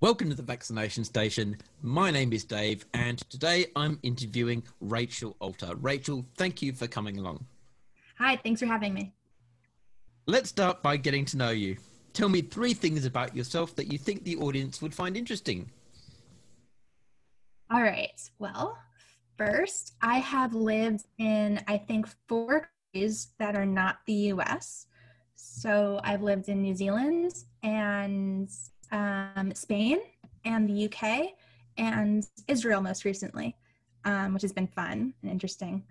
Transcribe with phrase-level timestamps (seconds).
[0.00, 1.56] Welcome to the vaccination station.
[1.82, 5.74] My name is Dave, and today I'm interviewing Rachel Alter.
[5.74, 7.46] Rachel, thank you for coming along.
[8.18, 9.12] Hi, thanks for having me.
[10.30, 11.78] Let's start by getting to know you.
[12.12, 15.70] Tell me three things about yourself that you think the audience would find interesting.
[17.70, 18.20] All right.
[18.38, 18.76] Well,
[19.38, 24.88] first, I have lived in, I think, four countries that are not the US.
[25.34, 27.32] So I've lived in New Zealand
[27.62, 28.50] and
[28.92, 30.00] um, Spain
[30.44, 31.28] and the UK
[31.78, 33.56] and Israel most recently,
[34.04, 35.84] um, which has been fun and interesting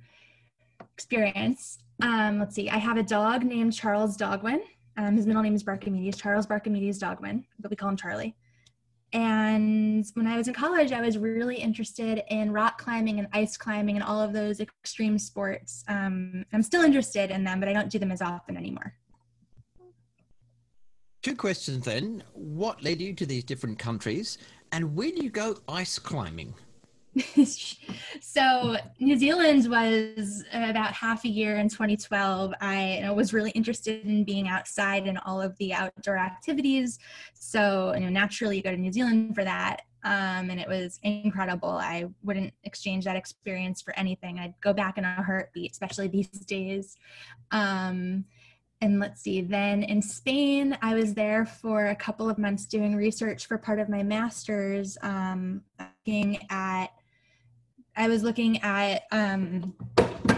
[0.94, 1.80] experience.
[2.02, 4.62] Um, let's see, I have a dog named Charles Dogwin.
[4.98, 8.36] Um, his middle name is Barkimedes, Charles Barkimedes Dogwin, but we call him Charlie.
[9.14, 13.56] And when I was in college, I was really interested in rock climbing and ice
[13.56, 15.84] climbing and all of those extreme sports.
[15.88, 18.94] Um, I'm still interested in them, but I don't do them as often anymore.
[21.24, 22.24] Two questions then.
[22.34, 24.38] What led you to these different countries,
[24.72, 26.54] and do you go ice climbing?
[28.22, 32.54] so New Zealand was about half a year in 2012.
[32.62, 37.00] I was really interested in being outside and all of the outdoor activities.
[37.34, 41.00] So you know, naturally, you go to New Zealand for that, um, and it was
[41.04, 41.70] incredible.
[41.70, 44.40] I wouldn't exchange that experience for anything.
[44.40, 46.98] I'd go back in a heartbeat, especially these days.
[47.52, 48.26] Um,
[48.80, 52.96] and let's see, then in Spain, I was there for a couple of months doing
[52.96, 56.88] research for part of my master's, um, looking at,
[58.00, 59.74] I was looking at um,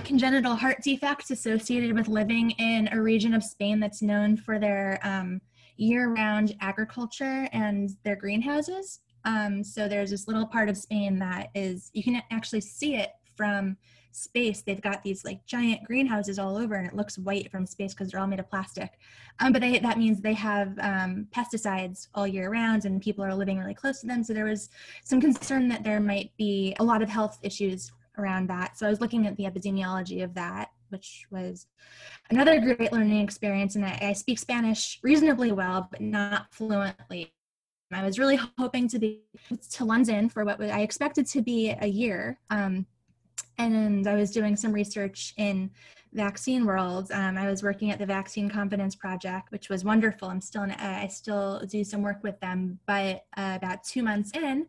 [0.06, 4.98] congenital heart defects associated with living in a region of Spain that's known for their
[5.04, 5.42] um,
[5.76, 9.02] year-round agriculture and their greenhouses.
[9.26, 13.12] Um, so there's this little part of Spain that is, you can actually see it
[13.36, 13.76] from
[14.12, 14.62] space.
[14.62, 18.12] They've got these like giant greenhouses all over and it looks white from space because
[18.12, 19.00] they're all made of plastic.
[19.40, 23.36] Um, but they, that means they have um, pesticides all year round and people are
[23.36, 24.24] living really close to them.
[24.24, 24.70] So there was
[25.04, 28.78] some concern that there might be a lot of health issues around that.
[28.78, 31.68] So i was looking at the epidemiology of that which was
[32.32, 37.32] another great learning experience and I, I speak spanish reasonably well but not fluently.
[37.92, 39.24] I was really hoping to be
[39.72, 42.40] to London for what I expected to be a year.
[42.52, 42.86] Um,
[43.60, 45.70] and I was doing some research in
[46.14, 47.12] vaccine world.
[47.12, 50.30] Um, I was working at the Vaccine Confidence Project, which was wonderful.
[50.30, 54.32] I'm still in, I still do some work with them, but uh, about two months
[54.36, 54.66] in,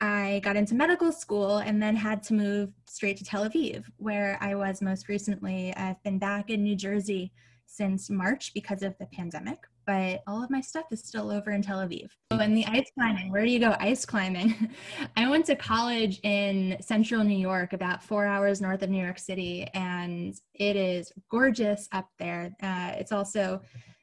[0.00, 4.36] I got into medical school and then had to move straight to Tel Aviv, where
[4.40, 5.72] I was most recently.
[5.76, 7.32] I've been back in New Jersey
[7.66, 11.62] since March because of the pandemic but all of my stuff is still over in
[11.62, 12.08] Tel Aviv.
[12.30, 14.70] Oh, and the ice climbing, where do you go ice climbing?
[15.16, 19.18] I went to college in central New York, about four hours north of New York
[19.18, 22.54] City, and it is gorgeous up there.
[22.62, 23.60] Uh, it's also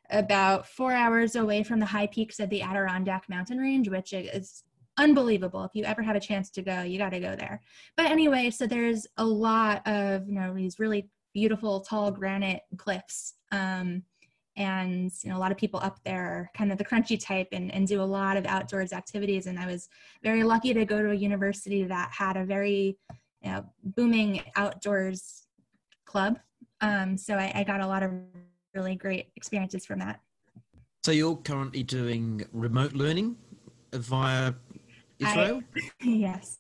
[0.09, 4.63] about four hours away from the high peaks of the Adirondack mountain range, which is
[4.97, 5.63] unbelievable.
[5.63, 7.61] If you ever have a chance to go, you got to go there.
[7.95, 13.35] But anyway, so there's a lot of, you know, these really beautiful tall granite cliffs.
[13.51, 14.03] Um,
[14.59, 17.47] and you know a lot of people up there are kind of the crunchy type
[17.53, 19.47] and, and do a lot of outdoors activities.
[19.47, 19.89] And i was
[20.21, 22.97] very lucky to go to a university that had a very
[23.41, 25.43] you know, booming outdoors
[26.05, 26.37] club.
[26.81, 28.11] Um, so I, I got a lot of
[28.73, 30.19] really great experiences from that.
[31.03, 33.37] So you're currently doing remote learning
[33.93, 34.53] via
[35.19, 35.63] israel?
[35.75, 36.58] I, yes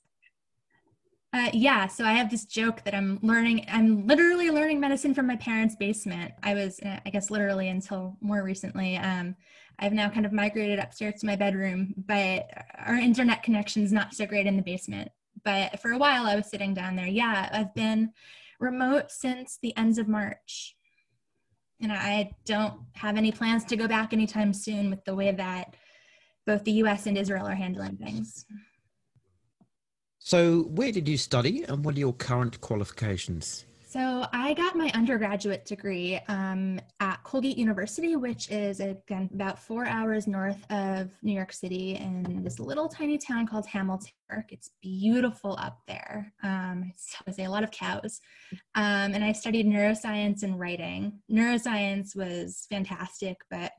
[1.31, 3.65] uh, yeah, so I have this joke that I'm learning.
[3.69, 6.33] I'm literally learning medicine from my parents' basement.
[6.41, 8.97] I was, uh, I guess, literally until more recently.
[8.97, 9.35] Um,
[9.77, 14.15] I've now kind of migrated upstairs to my bedroom, but our internet connection is not
[14.15, 15.11] so great in the basement.
[15.43, 17.07] But for a while, I was sitting down there.
[17.07, 18.11] Yeah, I've been
[18.59, 20.75] remote since the ends of March,
[21.79, 25.75] and I don't have any plans to go back anytime soon with the way that
[26.47, 27.05] both the U.S.
[27.05, 28.45] and Israel are handling things.
[30.29, 33.65] So, where did you study and what are your current qualifications?
[33.87, 39.87] So, I got my undergraduate degree um, at Colgate University, which is again about four
[39.87, 44.11] hours north of New York City in this little tiny town called Hamilton.
[44.49, 46.31] It's beautiful up there.
[46.43, 46.93] Um,
[47.27, 48.21] I say a lot of cows.
[48.75, 51.23] Um, and I studied neuroscience and writing.
[51.31, 53.71] Neuroscience was fantastic, but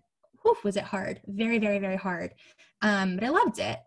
[0.42, 1.20] whew, was it hard?
[1.28, 2.34] Very, very, very hard.
[2.82, 3.78] Um, but I loved it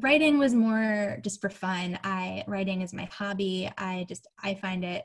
[0.00, 1.98] writing was more just for fun.
[2.04, 3.70] I writing is my hobby.
[3.76, 5.04] I just I find it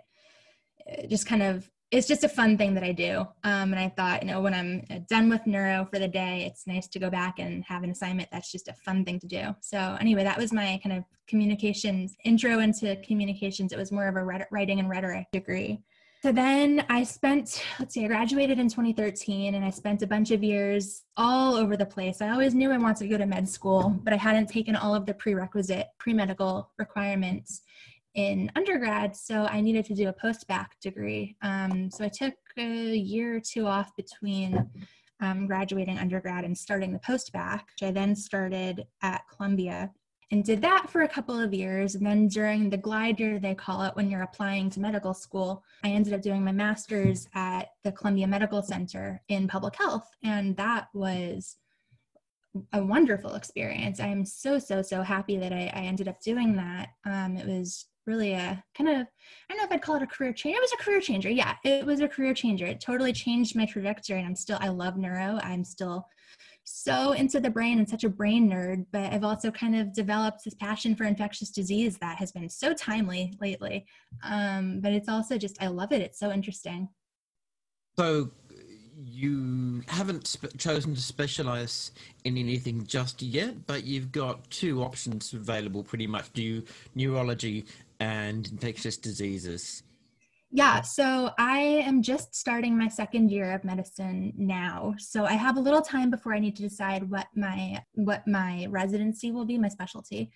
[0.92, 3.20] uh, just kind of it's just a fun thing that I do.
[3.44, 6.66] Um, and I thought, you know, when I'm done with neuro for the day, it's
[6.66, 8.30] nice to go back and have an assignment.
[8.32, 9.56] That's just a fun thing to do.
[9.62, 13.72] So anyway, that was my kind of communications intro into communications.
[13.72, 15.84] It was more of a writing and rhetoric degree.
[16.24, 20.32] So then I spent, let's see, I graduated in 2013 and I spent a bunch
[20.32, 22.22] of years all over the place.
[22.22, 24.96] I always knew I wanted to go to med school, but I hadn't taken all
[24.96, 27.64] of the prerequisite pre medical requirements
[28.16, 31.36] in undergrad, so I needed to do a post-bac degree.
[31.42, 34.66] Um, so I took a year or two off between
[35.20, 39.92] um, graduating undergrad and starting the post-bac, which I then started at Columbia
[40.34, 41.94] and did that for a couple of years.
[41.94, 45.64] And then during the glide year, they call it when you're applying to medical school,
[45.84, 50.10] I ended up doing my master's at the Columbia Medical Center in public health.
[50.24, 51.58] And that was
[52.74, 54.00] a wonderful experience.
[54.00, 56.90] I'm so, so, so happy that I, I ended up doing that.
[57.06, 59.06] Um, it was really a kind of I
[59.50, 60.58] don't know if I'd call it a career change.
[60.58, 61.30] It was a career changer.
[61.30, 62.66] Yeah, it was a career changer.
[62.66, 65.40] It totally changed my trajectory and I'm still I love neuro.
[65.44, 66.08] I'm still
[66.64, 70.44] so into the brain and such a brain nerd, but I've also kind of developed
[70.44, 73.86] this passion for infectious disease that has been so timely lately.
[74.24, 76.02] Um, but it's also just I love it.
[76.02, 76.90] It's so interesting.
[77.98, 78.32] So
[78.96, 81.92] you haven't sp- chosen to specialize
[82.24, 86.64] in anything just yet, but you've got two options available pretty much: new
[86.96, 87.66] neurology
[88.00, 89.84] and infectious diseases?
[90.56, 94.94] Yeah, so I am just starting my second year of medicine now.
[95.00, 98.68] So I have a little time before I need to decide what my what my
[98.70, 100.32] residency will be, my specialty.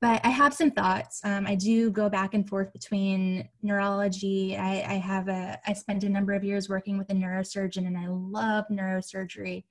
[0.00, 1.20] But I have some thoughts.
[1.24, 4.56] Um, I do go back and forth between neurology.
[4.56, 7.98] I, I have a I spent a number of years working with a neurosurgeon, and
[7.98, 9.64] I love neurosurgery.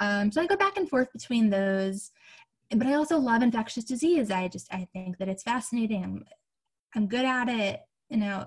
[0.00, 2.12] Um, so I go back and forth between those
[2.70, 4.30] but I also love infectious disease.
[4.30, 6.02] I just I think that it's fascinating.
[6.02, 6.24] I'm
[6.94, 7.80] I'm good at it.
[8.08, 8.46] You know,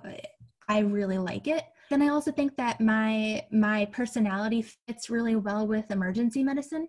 [0.67, 1.63] I really like it.
[1.89, 6.87] Then I also think that my my personality fits really well with emergency medicine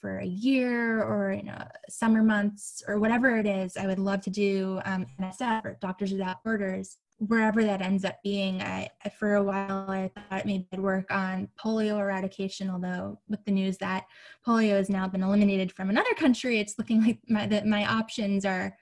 [0.00, 3.76] for a year or you know summer months or whatever it is.
[3.76, 8.16] I would love to do um, MSF or Doctors Without Borders wherever that ends up
[8.22, 8.62] being.
[8.62, 8.88] I,
[9.18, 13.76] for a while I thought maybe I'd work on polio eradication, although with the news
[13.78, 14.06] that
[14.46, 18.44] polio has now been eliminated from another country, it's looking like my, that my options
[18.44, 18.76] are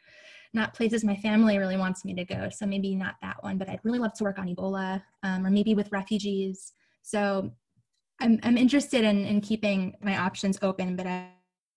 [0.53, 2.49] not places my family really wants me to go.
[2.51, 5.51] So maybe not that one, but I'd really love to work on Ebola um, or
[5.51, 6.73] maybe with refugees.
[7.03, 7.53] So
[8.21, 11.29] I'm, I'm interested in, in keeping my options open, but I,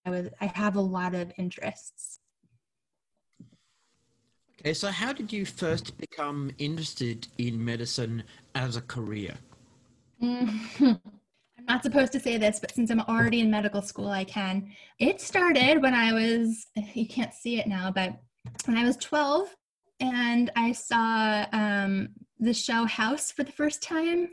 [0.06, 2.20] I, was, I have a lot of interests.
[4.62, 8.24] Okay, so how did you first become interested in medicine
[8.56, 9.36] as a career?
[10.22, 11.00] I'm
[11.68, 14.72] not supposed to say this, but since I'm already in medical school, I can.
[15.00, 18.20] It started when I was, you can't see it now, but
[18.66, 19.56] when I was 12
[20.00, 22.10] and I saw um,
[22.40, 24.30] the show House for the first time.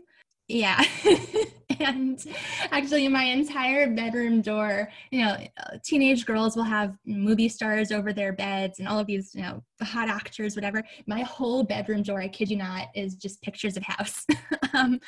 [0.49, 0.85] Yeah.
[1.81, 2.25] and
[2.71, 5.37] actually, my entire bedroom door, you know,
[5.83, 9.63] teenage girls will have movie stars over their beds and all of these, you know,
[9.83, 10.85] hot actors, whatever.
[11.09, 14.25] My whole bedroom door, I kid you not, is just pictures of House.
[14.73, 15.01] um,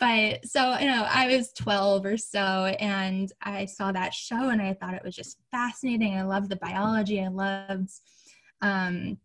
[0.00, 2.38] but so, you know, I was 12 or so
[2.80, 6.16] and I saw that show and I thought it was just fascinating.
[6.16, 7.22] I loved the biology.
[7.22, 7.90] I loved
[8.62, 9.18] um,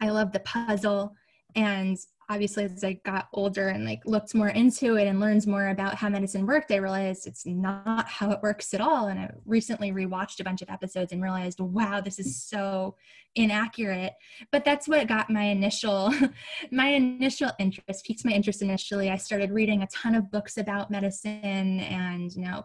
[0.00, 1.14] I love the puzzle.
[1.54, 1.96] And
[2.28, 5.94] obviously, as I got older and like looked more into it and learned more about
[5.94, 9.08] how medicine worked, I realized it's not how it works at all.
[9.08, 12.96] And I recently rewatched a bunch of episodes and realized, wow, this is so
[13.36, 14.14] inaccurate.
[14.50, 16.12] But that's what got my initial
[16.70, 19.10] my initial interest, piqued my interest initially.
[19.10, 22.64] I started reading a ton of books about medicine and you know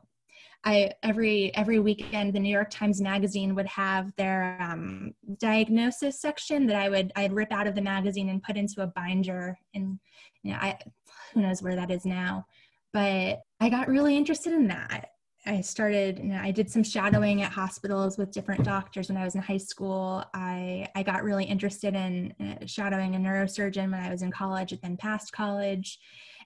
[0.64, 6.68] I every every weekend the New York Times Magazine would have their um, diagnosis section
[6.68, 10.00] that I would I'd rip out of the magazine and put into a binder, and
[10.44, 10.78] you know I
[11.34, 12.46] who knows where that is now,
[12.94, 15.10] but I got really interested in that.
[15.46, 19.24] I started, you know, I did some shadowing at hospitals with different doctors when I
[19.24, 20.24] was in high school.
[20.36, 24.72] I, I got really interested in uh, shadowing a neurosurgeon when I was in college
[24.72, 25.98] and then past college.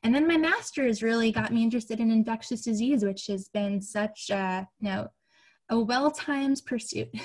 [0.06, 4.30] And then my master's really got me interested in infectious disease, which has been such
[4.30, 5.08] a, you know,
[5.70, 7.10] a well-timed pursuit.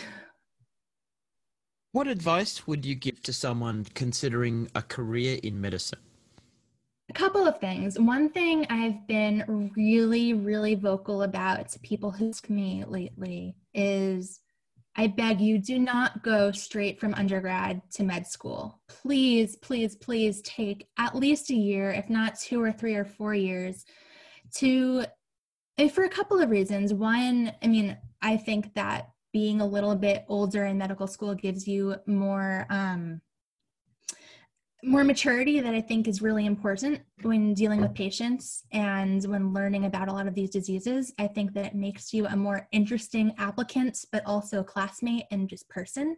[1.93, 5.99] What advice would you give to someone considering a career in medicine?
[7.09, 7.99] A couple of things.
[7.99, 14.39] One thing I've been really, really vocal about to people who ask me lately is
[14.97, 18.80] I beg you, do not go straight from undergrad to med school.
[18.88, 23.35] Please, please, please take at least a year, if not two or three or four
[23.35, 23.85] years,
[24.56, 25.04] to,
[25.78, 26.92] eh, for a couple of reasons.
[26.92, 31.68] One, I mean, I think that being a little bit older in medical school gives
[31.68, 33.20] you more, um,
[34.83, 39.85] more maturity that I think is really important when dealing with patients and when learning
[39.85, 41.13] about a lot of these diseases.
[41.19, 45.49] I think that it makes you a more interesting applicant, but also a classmate and
[45.49, 46.17] just person.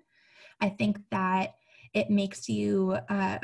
[0.61, 1.55] I think that
[1.93, 3.39] it makes you uh,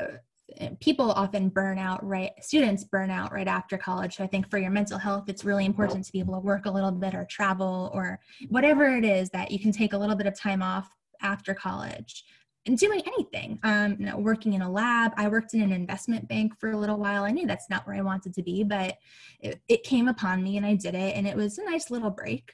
[0.79, 4.57] people often burn out right students burn out right after college so i think for
[4.57, 7.25] your mental health it's really important to be able to work a little bit or
[7.25, 10.89] travel or whatever it is that you can take a little bit of time off
[11.21, 12.23] after college
[12.65, 13.59] and doing anything.
[13.63, 15.13] Um, you know working in a lab.
[15.17, 17.23] I worked in an investment bank for a little while.
[17.23, 18.97] I knew that's not where i wanted to be but
[19.39, 22.11] it, it came upon me and i did it and it was a nice little
[22.11, 22.53] break.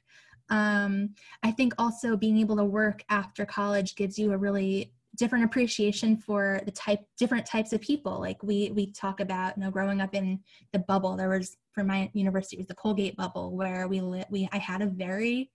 [0.50, 5.46] Um, i think also being able to work after college gives you a really different
[5.46, 8.20] appreciation for the type different types of people.
[8.20, 10.42] Like we we talk about you know growing up in
[10.74, 11.16] the bubble.
[11.16, 14.58] There was for my university it was the colgate bubble where we lit we i
[14.58, 15.52] had a very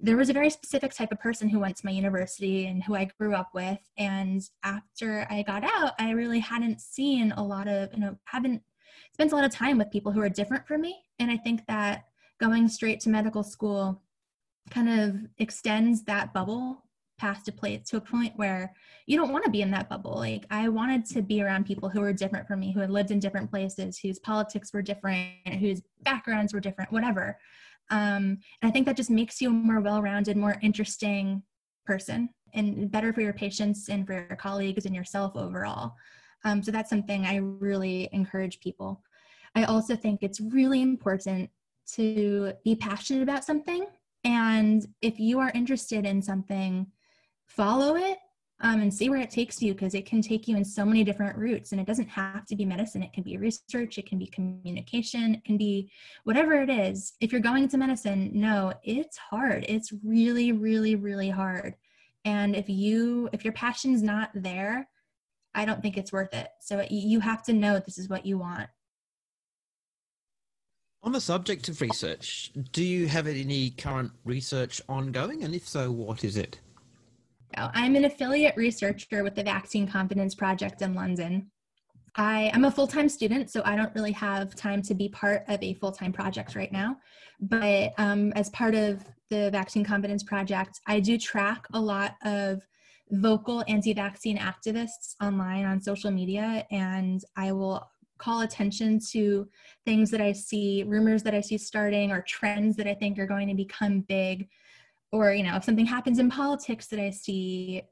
[0.00, 2.94] there was a very specific type of person who went to my university and who
[2.94, 7.68] i grew up with and after i got out i really hadn't seen a lot
[7.68, 8.62] of you know haven't
[9.12, 11.66] spent a lot of time with people who are different from me and i think
[11.66, 12.04] that
[12.40, 14.02] going straight to medical school
[14.70, 16.84] kind of extends that bubble
[17.18, 18.72] past a place to a point where
[19.06, 20.14] you don't want to be in that bubble.
[20.14, 23.10] Like I wanted to be around people who were different from me, who had lived
[23.10, 27.38] in different places, whose politics were different, whose backgrounds were different, whatever.
[27.90, 31.42] Um, and I think that just makes you a more well-rounded, more interesting
[31.86, 35.94] person and better for your patients and for your colleagues and yourself overall.
[36.44, 39.02] Um, so that's something I really encourage people.
[39.54, 41.50] I also think it's really important
[41.94, 43.86] to be passionate about something.
[44.24, 46.86] And if you are interested in something,
[47.46, 48.18] follow it
[48.60, 51.04] um, and see where it takes you because it can take you in so many
[51.04, 53.02] different routes and it doesn't have to be medicine.
[53.02, 55.90] It can be research it can be communication it can be
[56.24, 57.12] whatever it is.
[57.20, 59.64] If you're going into medicine no it's hard.
[59.68, 61.74] It's really really really hard.
[62.24, 64.88] And if you if your passion's not there
[65.54, 66.48] i don't think it's worth it.
[66.60, 68.68] So you have to know this is what you want.
[71.04, 75.44] On the subject of research do you have any current research ongoing?
[75.44, 76.58] And if so what is it
[77.56, 81.50] I'm an affiliate researcher with the Vaccine Confidence Project in London.
[82.14, 85.44] I am a full time student, so I don't really have time to be part
[85.48, 86.96] of a full time project right now.
[87.40, 92.66] But um, as part of the Vaccine Confidence Project, I do track a lot of
[93.10, 97.88] vocal anti vaccine activists online on social media, and I will
[98.18, 99.48] call attention to
[99.84, 103.26] things that I see, rumors that I see starting, or trends that I think are
[103.26, 104.48] going to become big
[105.12, 107.82] or you know if something happens in politics that i see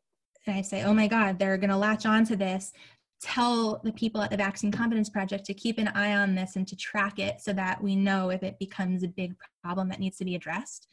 [0.47, 2.73] and i say oh my god they're going to latch on to this
[3.21, 6.69] tell the people at the vaccine confidence project to keep an eye on this and
[6.69, 10.19] to track it so that we know if it becomes a big problem that needs
[10.19, 10.89] to be addressed.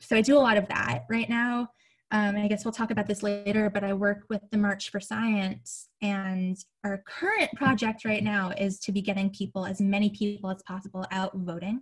[0.00, 1.68] So i do a lot of that right now.
[2.12, 5.00] Um, i guess we'll talk about this later but i work with the march for
[5.00, 10.48] science and our current project right now is to be getting people as many people
[10.50, 11.80] as possible out voting.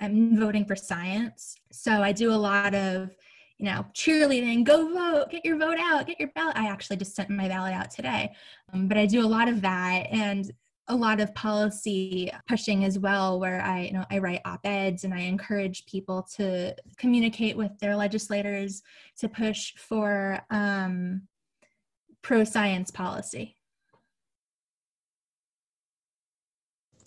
[0.00, 1.56] I'm voting for science.
[1.72, 3.16] So I do a lot of,
[3.58, 6.56] you know, cheerleading, go vote, get your vote out, get your ballot.
[6.56, 8.34] I actually just sent my ballot out today.
[8.72, 10.50] Um, but I do a lot of that and
[10.88, 15.14] a lot of policy pushing as well where I, you know, I write op-eds and
[15.14, 18.82] I encourage people to communicate with their legislators
[19.18, 21.22] to push for um,
[22.22, 23.56] pro-science policy.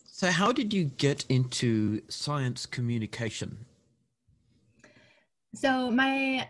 [0.05, 3.66] So, how did you get into science communication?
[5.59, 6.47] So, my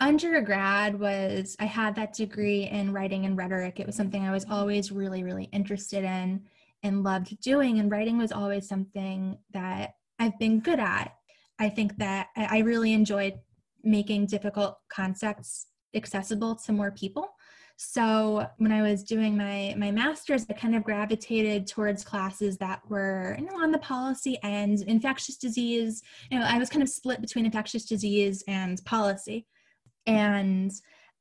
[0.00, 3.78] undergrad was, I had that degree in writing and rhetoric.
[3.78, 6.42] It was something I was always really, really interested in
[6.82, 7.78] and loved doing.
[7.78, 11.14] And writing was always something that I've been good at.
[11.60, 13.34] I think that I really enjoyed
[13.84, 17.28] making difficult concepts accessible to more people.
[17.84, 22.80] So when I was doing my my master's, I kind of gravitated towards classes that
[22.88, 26.02] were you know on the policy end, infectious disease.
[26.30, 29.46] You know, I was kind of split between infectious disease and policy,
[30.06, 30.70] and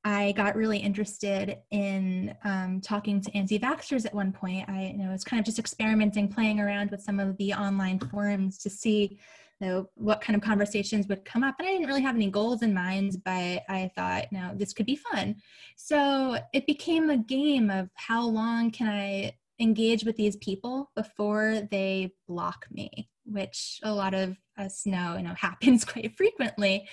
[0.03, 4.69] I got really interested in um, talking to anti-vaxxers at one point.
[4.69, 7.99] I you know was kind of just experimenting, playing around with some of the online
[7.99, 9.19] forums to see
[9.61, 11.55] know, what kind of conversations would come up.
[11.59, 14.85] And I didn't really have any goals in mind, but I thought, no, this could
[14.85, 15.35] be fun.
[15.75, 21.67] So it became a game of how long can I engage with these people before
[21.71, 26.87] they block me, which a lot of us know, you know, happens quite frequently.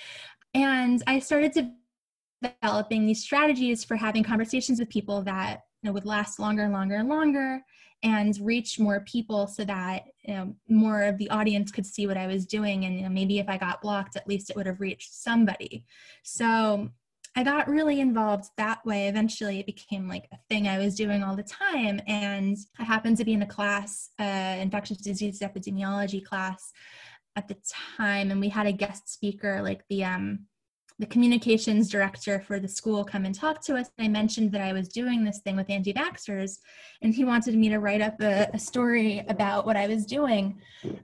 [0.53, 1.53] And I started
[2.61, 6.73] developing these strategies for having conversations with people that you know, would last longer and
[6.73, 7.61] longer and longer
[8.03, 12.17] and reach more people so that you know, more of the audience could see what
[12.17, 12.85] I was doing.
[12.85, 15.85] And you know, maybe if I got blocked, at least it would have reached somebody.
[16.23, 16.89] So
[17.35, 19.07] I got really involved that way.
[19.07, 22.01] Eventually, it became like a thing I was doing all the time.
[22.07, 26.71] And I happened to be in a class, uh, infectious disease epidemiology class
[27.35, 27.57] at the
[27.97, 30.47] time, and we had a guest speaker, like the um,
[30.99, 33.89] the communications director for the school, come and talk to us.
[33.97, 36.59] I mentioned that I was doing this thing with anti vaxxers,
[37.01, 40.61] and he wanted me to write up a, a story about what I was doing.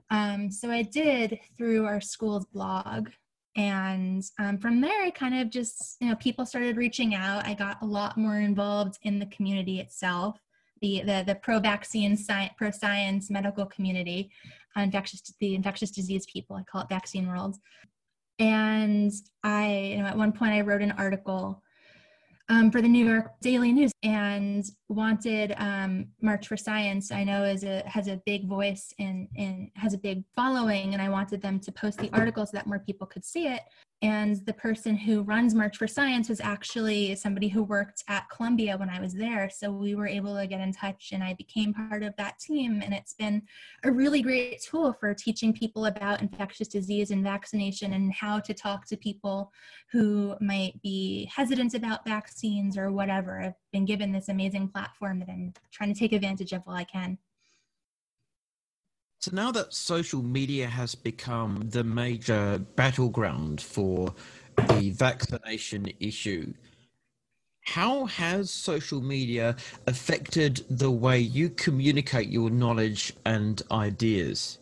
[0.09, 3.09] Um, so I did through our school's blog
[3.55, 7.53] and um, from there i kind of just you know people started reaching out i
[7.53, 10.37] got a lot more involved in the community itself
[10.81, 14.29] the the, the pro-vaccine science pro-science medical community
[14.77, 17.55] uh, infectious the infectious disease people i call it vaccine world
[18.39, 19.11] and
[19.43, 21.61] i you know at one point i wrote an article
[22.49, 27.11] um, for the New York Daily News and wanted um, March for Science.
[27.11, 31.01] I know is a has a big voice and and has a big following, and
[31.01, 33.61] I wanted them to post the article so that more people could see it.
[34.01, 38.77] And the person who runs March for Science was actually somebody who worked at Columbia
[38.77, 39.49] when I was there.
[39.49, 42.81] So we were able to get in touch and I became part of that team.
[42.83, 43.41] And it's been
[43.83, 48.53] a really great tool for teaching people about infectious disease and vaccination and how to
[48.53, 49.51] talk to people
[49.91, 53.41] who might be hesitant about vaccines or whatever.
[53.41, 56.83] I've been given this amazing platform that I'm trying to take advantage of while I
[56.83, 57.17] can.
[59.25, 64.13] So now that social media has become the major battleground for
[64.55, 66.53] the vaccination issue,
[67.61, 69.55] how has social media
[69.87, 74.59] affected the way you communicate your knowledge and ideas?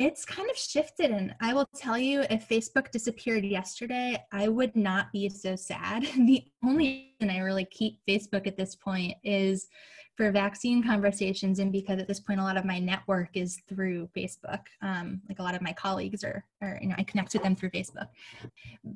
[0.00, 4.74] It's kind of shifted, and I will tell you if Facebook disappeared yesterday, I would
[4.74, 6.08] not be so sad.
[6.16, 9.68] The only reason I really keep Facebook at this point is
[10.16, 14.08] for vaccine conversations and because at this point a lot of my network is through
[14.16, 14.60] facebook.
[14.80, 17.56] Um, like a lot of my colleagues are, are you know i connect with them
[17.56, 18.08] through facebook.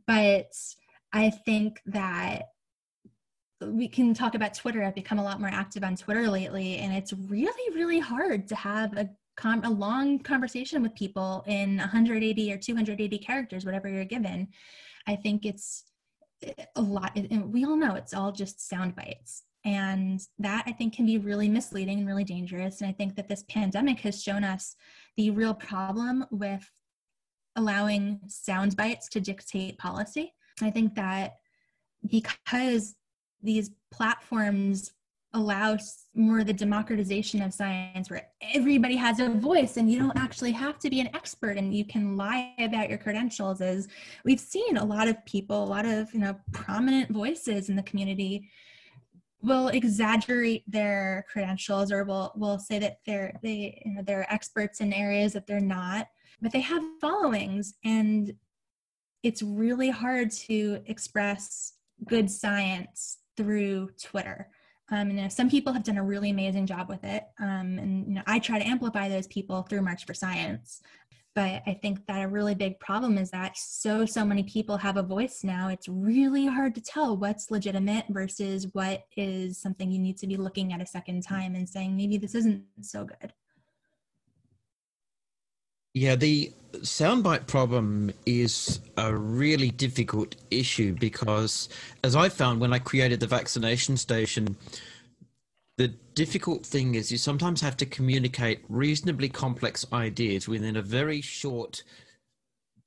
[0.06, 0.52] But
[1.12, 2.49] i think that
[3.62, 4.82] we can talk about twitter.
[4.82, 8.54] I've become a lot more active on twitter lately and it's really really hard to
[8.54, 9.08] have a
[9.43, 14.49] a long conversation with people in 180 or 280 characters whatever you're given
[15.07, 15.85] i think it's
[16.42, 20.73] eh, a lot and we all know it's all just sound bites and that I
[20.73, 22.81] think can be really misleading and really dangerous.
[22.81, 24.77] And I think that this pandemic has shown us
[25.16, 26.70] the real problem with
[27.57, 30.35] allowing sound bites to dictate policy.
[30.61, 31.37] I think that
[32.07, 32.94] because
[33.42, 34.92] these platforms
[35.35, 35.77] allow
[36.14, 40.79] more the democratization of science where everybody has a voice and you don't actually have
[40.79, 43.88] to be an expert and you can lie about your credentials is
[44.25, 47.83] we've seen a lot of people a lot of you know prominent voices in the
[47.83, 48.49] community
[49.42, 54.81] will exaggerate their credentials or will will say that they're they you know they're experts
[54.81, 56.07] in areas that they're not
[56.40, 58.33] but they have followings and
[59.25, 61.75] it's really hard to express
[62.07, 64.49] good science through twitter
[64.90, 67.25] um, and some people have done a really amazing job with it.
[67.40, 70.83] Um, and you know i try to amplify those people through march for science.
[71.35, 74.97] But i think that a really big problem is that so so many people have
[74.97, 75.68] a voice now.
[75.68, 80.37] It's really hard to tell what's legitimate versus what is something you need to be
[80.37, 83.33] looking at a second time and saying maybe this isn't so good
[85.94, 91.68] yeah the soundbite problem is a really difficult issue because
[92.02, 94.57] as i found when i created the vaccination station
[95.78, 101.20] the difficult thing is you sometimes have to communicate reasonably complex ideas within a very
[101.20, 101.83] short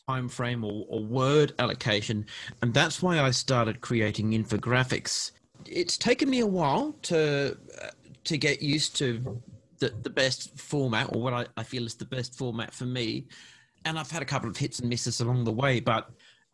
[0.08, 2.26] time frame or, or word allocation
[2.62, 5.32] and that's why i started creating infographics.
[5.66, 7.88] It's taken me a while to uh,
[8.26, 9.42] to get used to
[9.80, 13.28] the, the best format or what I, I feel is the best format for me
[13.86, 16.10] and i've had a couple of hits and misses along the way but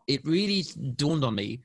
[0.07, 0.63] it really
[0.95, 1.61] dawned on me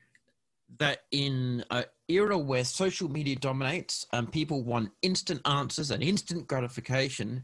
[0.77, 6.47] that in an era where social media dominates and people want instant answers and instant
[6.47, 7.43] gratification,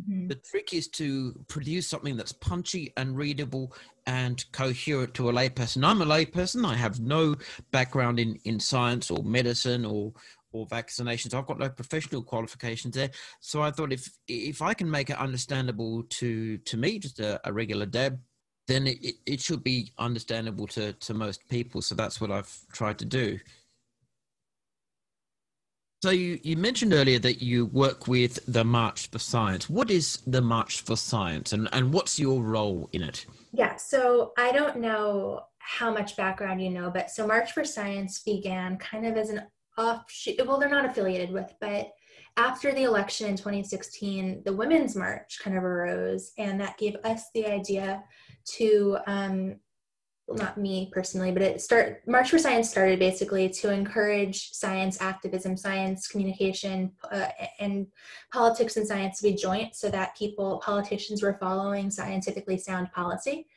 [0.00, 0.28] mm-hmm.
[0.28, 3.72] the trick is to produce something that's punchy and readable
[4.06, 5.84] and coherent to a layperson.
[5.84, 6.66] I'm a layperson.
[6.66, 7.34] I have no
[7.70, 10.12] background in, in science or medicine or
[10.52, 11.34] or vaccinations.
[11.34, 13.10] I've got no professional qualifications there.
[13.40, 17.40] So I thought if if I can make it understandable to to me, just a,
[17.48, 18.18] a regular deb,
[18.70, 21.82] then it, it should be understandable to, to most people.
[21.82, 23.38] So that's what I've tried to do.
[26.02, 29.68] So you, you mentioned earlier that you work with the March for Science.
[29.68, 33.26] What is the March for Science and, and what's your role in it?
[33.52, 38.20] Yeah, so I don't know how much background you know, but so March for Science
[38.20, 39.42] began kind of as an
[39.78, 40.46] offshoot.
[40.46, 41.92] Well, they're not affiliated with, but
[42.36, 47.24] after the election in 2016, the Women's March kind of arose, and that gave us
[47.34, 48.02] the idea
[48.56, 49.56] to um,
[50.30, 55.00] well, not me personally, but it start March for Science started basically to encourage science
[55.00, 57.26] activism, science communication, uh,
[57.58, 57.88] and
[58.32, 63.48] politics and science to be joint, so that people, politicians, were following scientifically sound policy.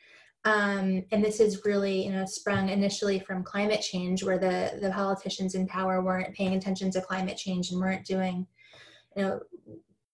[0.44, 4.90] Um, and this is really, you know, sprung initially from climate change, where the the
[4.90, 8.46] politicians in power weren't paying attention to climate change and weren't doing,
[9.16, 9.40] you know,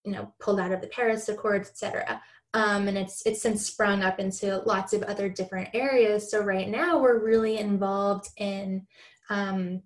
[0.05, 2.21] you know, pulled out of the Paris Accords, et cetera
[2.55, 6.31] um, and it's it's since sprung up into lots of other different areas.
[6.31, 8.87] So right now we're really involved in
[9.29, 9.83] um,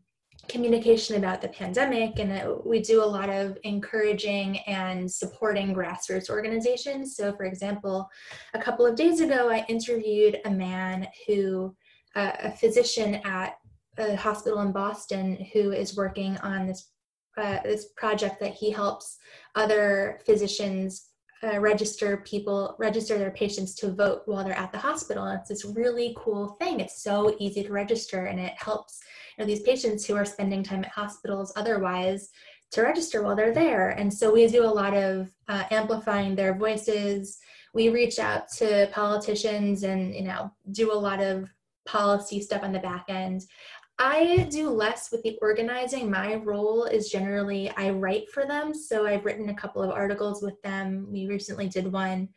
[0.49, 6.31] communication about the pandemic, and it, we do a lot of encouraging and supporting grassroots
[6.31, 7.17] organizations.
[7.17, 8.09] So, for example,
[8.55, 11.75] a couple of days ago, I interviewed a man who,
[12.15, 13.57] uh, a physician at
[13.99, 16.91] a hospital in Boston, who is working on this
[17.37, 19.17] uh, this project that he helps
[19.57, 21.09] other physicians
[21.45, 25.25] uh, register people register their patients to vote while they're at the hospital.
[25.25, 26.81] And it's this really cool thing.
[26.81, 29.01] It's so easy to register and it helps
[29.37, 32.31] you know, these patients who are spending time at hospitals otherwise
[32.73, 33.91] to register while they're there.
[33.91, 37.39] And so we do a lot of uh, amplifying their voices.
[37.73, 41.49] We reach out to politicians and you know do a lot of
[41.87, 43.45] policy stuff on the back end
[43.99, 46.11] I do less with the organizing.
[46.11, 48.75] My role is generally I write for them.
[48.75, 51.07] So I've written a couple of articles with them.
[51.09, 52.29] We recently did one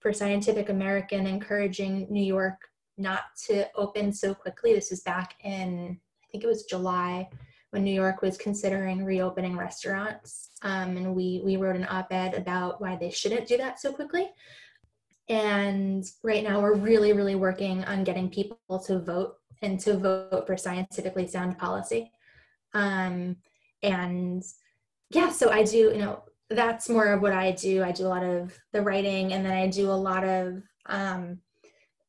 [0.00, 2.58] for Scientific American encouraging New York
[2.98, 4.74] not to open so quickly.
[4.74, 7.28] This is back in, I think it was July
[7.70, 10.50] when New York was considering reopening restaurants.
[10.62, 13.92] Um, and we, we wrote an op ed about why they shouldn't do that so
[13.92, 14.30] quickly.
[15.28, 20.46] And right now, we're really, really working on getting people to vote and to vote
[20.46, 22.12] for scientifically sound policy.
[22.72, 23.36] Um,
[23.82, 24.42] and
[25.10, 27.82] yeah, so I do, you know, that's more of what I do.
[27.82, 31.38] I do a lot of the writing and then I do a lot of um,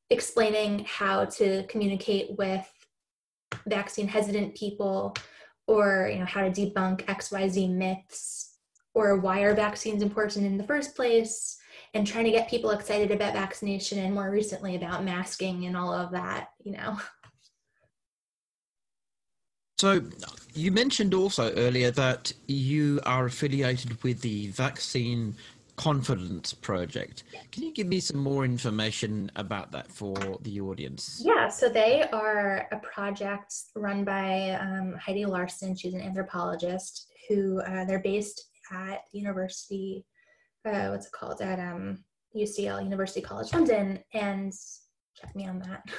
[0.09, 2.69] explaining how to communicate with
[3.67, 5.15] vaccine hesitant people
[5.67, 8.57] or, you know, how to debunk XYZ myths
[8.93, 11.57] or why are vaccines important in the first place
[11.93, 15.93] and trying to get people excited about vaccination and more recently about masking and all
[15.93, 16.97] of that, you know.
[19.77, 20.01] So,
[20.53, 25.35] you mentioned also earlier that you are affiliated with the Vaccine
[25.75, 27.23] Confidence Project.
[27.51, 31.21] Can you give me some more information about that for the audience?
[31.21, 35.75] Yeah, so they are a project run by um, Heidi Larson.
[35.75, 40.05] She's an anthropologist who uh, they're based at University,
[40.65, 41.99] uh, what's it called, at um,
[42.33, 44.53] UCL, University College London, and
[45.19, 45.83] check me on that.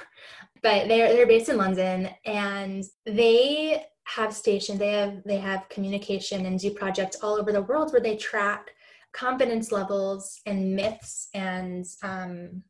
[0.63, 6.47] But they're they're based in London and they have stations, they have they have communication
[6.47, 8.71] and do projects all over the world where they track
[9.13, 12.63] confidence levels and myths and um,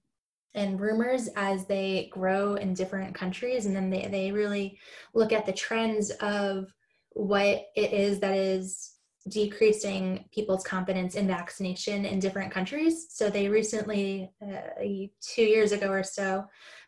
[0.54, 4.78] and rumors as they grow in different countries and then they, they really
[5.14, 6.66] look at the trends of
[7.10, 8.95] what it is that is
[9.28, 13.06] decreasing people's confidence in vaccination in different countries.
[13.10, 16.44] So they recently, uh, two years ago or so,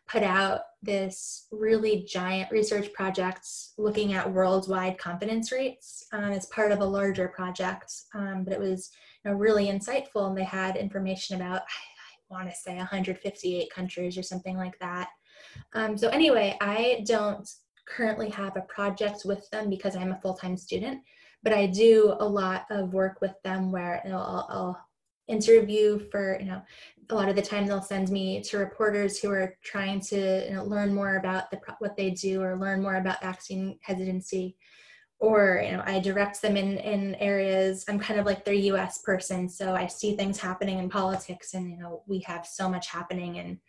[0.07, 3.47] put out this really giant research project
[3.77, 7.93] looking at worldwide confidence rates um, as part of a larger project.
[8.15, 8.89] Um, but it was
[9.23, 13.69] you know, really insightful, and they had information about, I, I want to say, 158
[13.69, 15.09] countries or something like that.
[15.73, 17.47] Um, so anyway, I don't
[17.87, 21.01] currently have a project with them because I'm a full-time student
[21.43, 24.89] but I do a lot of work with them where you know, I'll, I'll
[25.27, 26.61] interview for you know
[27.11, 30.53] a lot of the time they'll send me to reporters who are trying to you
[30.53, 34.57] know, learn more about the, what they do or learn more about vaccine hesitancy.
[35.21, 37.83] Or you know i direct them in in areas.
[37.89, 41.69] I'm kind of like their us person so i see things happening in politics and
[41.69, 43.59] you know we have so much happening in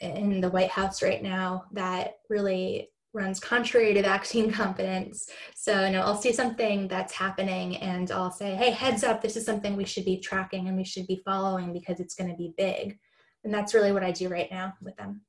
[0.00, 5.28] in the white house right now that really runs contrary to vaccine confidence.
[5.54, 9.36] So, you know, I'll see something that's happening and I'll say, hey, heads up, this
[9.36, 12.36] is something we should be tracking and we should be following because it's going to
[12.36, 12.98] be big.
[13.44, 15.22] And that's really what I do right now with them.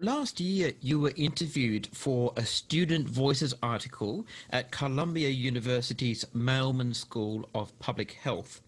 [0.00, 7.48] Last year, you were interviewed for a Student Voices article at Columbia University's Mailman School
[7.52, 8.60] of Public Health.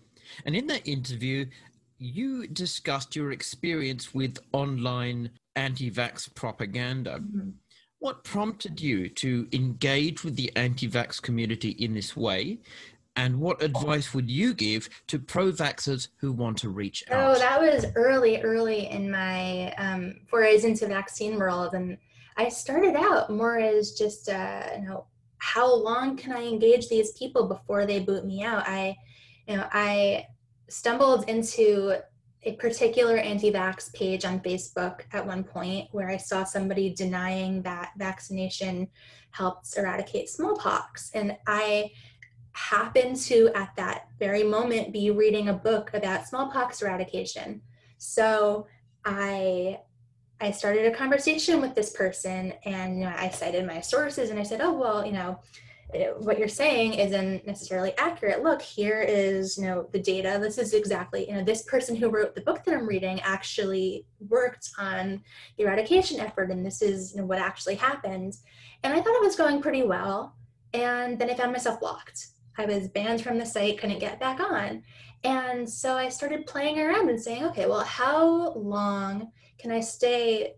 [0.45, 1.47] And in that interview,
[1.99, 7.19] you discussed your experience with online anti vax propaganda.
[7.19, 7.51] Mm-hmm.
[7.99, 12.61] What prompted you to engage with the anti vax community in this way?
[13.17, 17.37] And what advice would you give to pro vaxxers who want to reach out?
[17.37, 21.75] Oh, that was early, early in my um, forays into vaccine world.
[21.75, 21.99] And
[22.37, 25.07] I started out more as just, uh, you know,
[25.39, 28.67] how long can I engage these people before they boot me out?
[28.67, 28.97] I,
[29.47, 30.27] you know, I
[30.69, 32.01] stumbled into
[32.43, 37.93] a particular anti-vax page on Facebook at one point where I saw somebody denying that
[37.99, 38.89] vaccination
[39.31, 41.11] helped eradicate smallpox.
[41.15, 41.91] And I
[42.53, 47.61] happened to, at that very moment, be reading a book about smallpox eradication.
[47.99, 48.67] So
[49.05, 49.81] I
[50.43, 54.39] I started a conversation with this person and you know, I cited my sources and
[54.39, 55.39] I said, oh, well, you know,
[56.19, 58.43] what you're saying isn't necessarily accurate.
[58.43, 60.39] Look, here is, you know, the data.
[60.41, 64.07] This is exactly, you know, this person who wrote the book that I'm reading actually
[64.29, 65.23] worked on
[65.57, 68.37] the eradication effort and this is you know, what actually happened.
[68.83, 70.37] And I thought it was going pretty well.
[70.73, 72.29] And then I found myself blocked.
[72.59, 74.83] I was banned from the site, couldn't get back on.
[75.25, 80.55] And so I started playing around and saying, okay, well, how long can I stay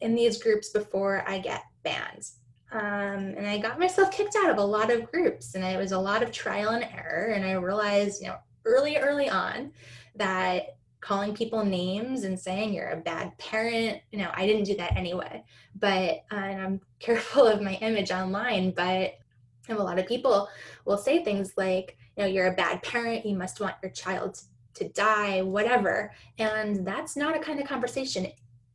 [0.00, 2.28] in these groups before I get banned?
[2.72, 5.92] Um, and I got myself kicked out of a lot of groups, and it was
[5.92, 7.32] a lot of trial and error.
[7.34, 9.72] And I realized, you know, early, early on
[10.16, 14.76] that calling people names and saying you're a bad parent, you know, I didn't do
[14.76, 15.42] that anyway.
[15.74, 19.14] But uh, and I'm careful of my image online, but
[19.68, 20.48] a lot of people
[20.84, 24.34] will say things like, you know, you're a bad parent, you must want your child
[24.34, 24.42] to
[24.80, 26.12] to die, whatever.
[26.38, 28.26] And that's not a kind of conversation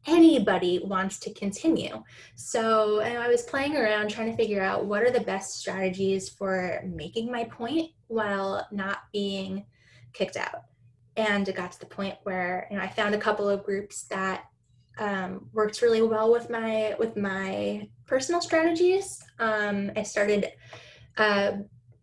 [0.08, 2.04] anybody wants to continue.
[2.36, 6.82] So I was playing around trying to figure out what are the best strategies for
[6.86, 9.66] making my point while not being
[10.14, 10.64] kicked out.
[11.18, 14.04] And it got to the point where you know I found a couple of groups
[14.04, 14.46] that
[14.98, 19.24] um, worked really well with my with my personal strategies.
[19.40, 20.52] Um, I started.
[21.18, 21.52] Uh,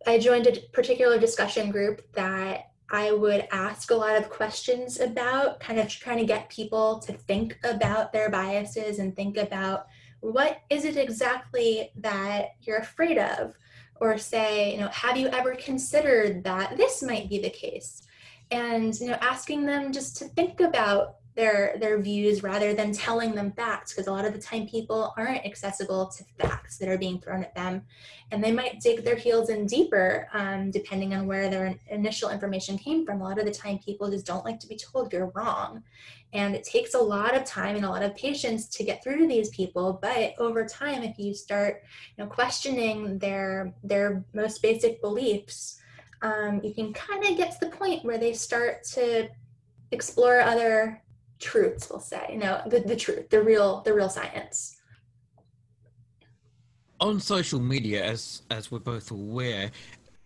[0.07, 5.61] I joined a particular discussion group that I would ask a lot of questions about,
[5.61, 9.87] kind of trying to get people to think about their biases and think about
[10.21, 13.57] what is it exactly that you're afraid of?
[14.01, 18.03] Or say, you know, have you ever considered that this might be the case?
[18.51, 23.35] And, you know, asking them just to think about their their views rather than telling
[23.35, 26.99] them facts because a lot of the time people aren't accessible to facts that are
[26.99, 27.83] being thrown at them.
[28.31, 32.77] And they might dig their heels in deeper um, depending on where their initial information
[32.77, 33.21] came from.
[33.21, 35.83] A lot of the time people just don't like to be told you're wrong.
[36.35, 39.19] And it takes a lot of time and a lot of patience to get through
[39.19, 39.99] to these people.
[40.01, 41.83] But over time if you start
[42.17, 45.79] you know questioning their their most basic beliefs
[46.23, 49.29] um, you can kind of get to the point where they start to
[49.91, 51.03] explore other
[51.43, 54.77] truths we'll say you know the, the truth the real the real science.
[57.01, 59.71] On social media as as we're both aware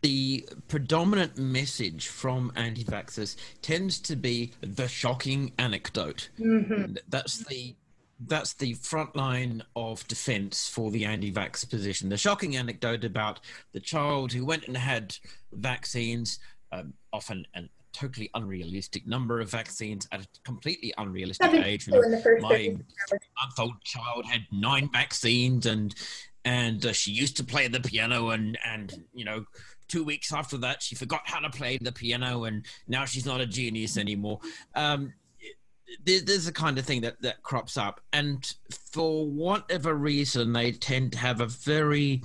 [0.03, 6.29] the predominant message from anti-vaxxers tends to be the shocking anecdote.
[6.39, 6.97] Mm-hmm.
[7.09, 7.75] that's the
[8.21, 12.09] that's the front line of defense for the anti-vax position.
[12.09, 13.41] The shocking anecdote about
[13.73, 15.15] the child who went and had
[15.53, 16.39] vaccines
[16.73, 21.87] um, often an totally unrealistic number of vaccines at a completely unrealistic age.
[21.87, 22.77] You know, my
[23.43, 25.95] month-old child had nine vaccines, and
[26.45, 29.45] and uh, she used to play the piano, and and you know.
[29.89, 33.41] Two weeks after that, she forgot how to play the piano, and now she's not
[33.41, 34.41] a genius anymore.
[34.75, 35.13] Um,
[36.05, 38.53] there's a kind of thing that, that crops up, and
[38.93, 42.25] for whatever reason, they tend to have a very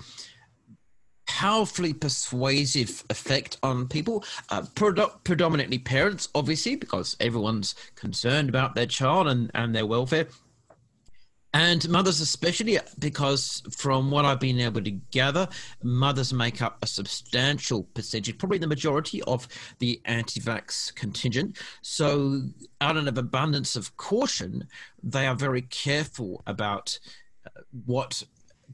[1.41, 4.61] powerfully persuasive effect on people, uh,
[5.23, 10.27] predominantly parents, obviously, because everyone's concerned about their child and, and their welfare.
[11.51, 15.47] And mothers, especially, because from what I've been able to gather,
[15.81, 19.47] mothers make up a substantial percentage, probably the majority of
[19.79, 21.57] the anti vax contingent.
[21.81, 22.43] So,
[22.81, 24.67] out of abundance of caution,
[25.01, 26.99] they are very careful about
[27.47, 28.21] uh, what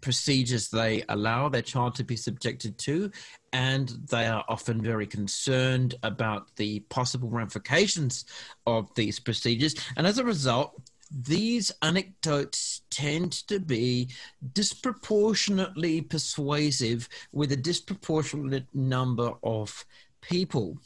[0.02, 3.12] procedures they allow their child to be subjected to,
[3.54, 8.26] and they are often very concerned about the possible ramifications
[8.66, 9.76] of these procedures.
[9.96, 10.80] And as a result,
[11.10, 14.10] these anecdotes tend to be
[14.54, 19.86] disproportionately persuasive with a disproportionate number of
[20.22, 20.78] people.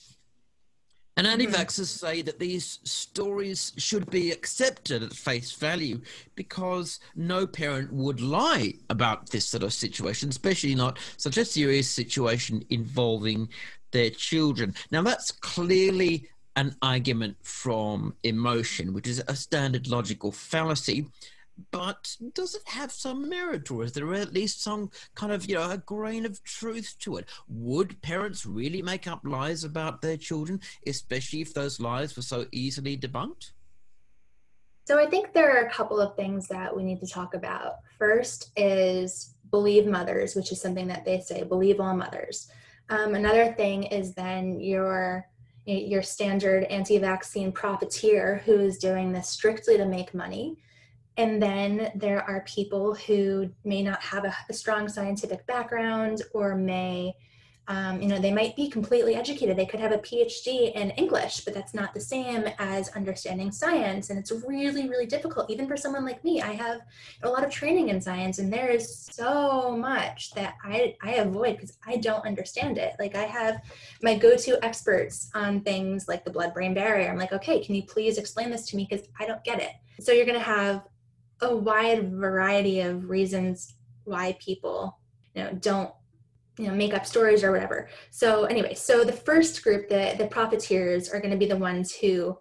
[1.18, 1.56] And anti mm-hmm.
[1.56, 6.02] vaxxers say that these stories should be accepted at face value
[6.36, 11.90] because no parent would lie about this sort of situation, especially not such a serious
[11.90, 13.50] situation involving
[13.92, 14.74] their children.
[14.92, 21.08] Now, that's clearly an argument from emotion, which is a standard logical fallacy
[21.72, 25.56] but does it have some merit or is there at least some kind of you
[25.56, 27.30] know a grain of truth to it?
[27.48, 32.46] Would parents really make up lies about their children especially if those lies were so
[32.52, 33.52] easily debunked?
[34.86, 37.76] So i think there are a couple of things that we need to talk about.
[37.98, 42.50] First is believe mothers which is something that they say believe all mothers.
[42.90, 45.28] Um, another thing is then your
[45.66, 50.58] your standard anti-vaccine profiteer who is doing this strictly to make money
[51.18, 56.56] and then there are people who may not have a, a strong scientific background or
[56.56, 57.16] may
[57.68, 59.56] um, you know they might be completely educated.
[59.56, 64.10] They could have a phd in english but that's not the same as understanding science.
[64.10, 66.42] And it's really really difficult even for someone like me.
[66.42, 66.82] I have
[67.24, 71.56] a lot of training in science and there is so much that i i avoid
[71.56, 72.96] because i don't understand it.
[73.00, 73.62] Like i have
[74.02, 77.10] my go-to experts on things like the blood brain barrier.
[77.10, 78.88] I'm like okay can you please explain this to me?
[78.90, 79.72] Because i don't get it.
[80.02, 80.84] So you're going to have
[81.42, 85.00] a wide variety of reasons why people
[85.36, 85.92] you know don't
[86.58, 87.90] you know make up stories or whatever.
[88.10, 91.94] So anyway so the first group the the profiteers are going to be the ones
[91.94, 92.38] who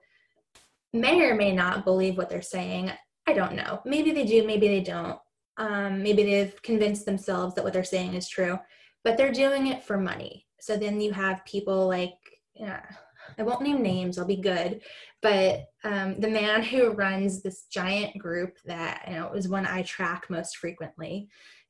[0.92, 2.90] may or may not believe what they're saying.
[3.26, 3.80] I don't know.
[3.84, 5.18] Maybe they do maybe they don't.
[5.56, 8.58] Um, maybe they've convinced themselves that what they're saying is true
[9.04, 10.46] but they're doing it for money.
[10.60, 12.14] So then you have people like
[12.54, 12.82] yeah,
[13.38, 14.80] i won't name names i'll be good
[15.22, 19.82] but um, the man who runs this giant group that you know is one i
[19.82, 21.28] track most frequently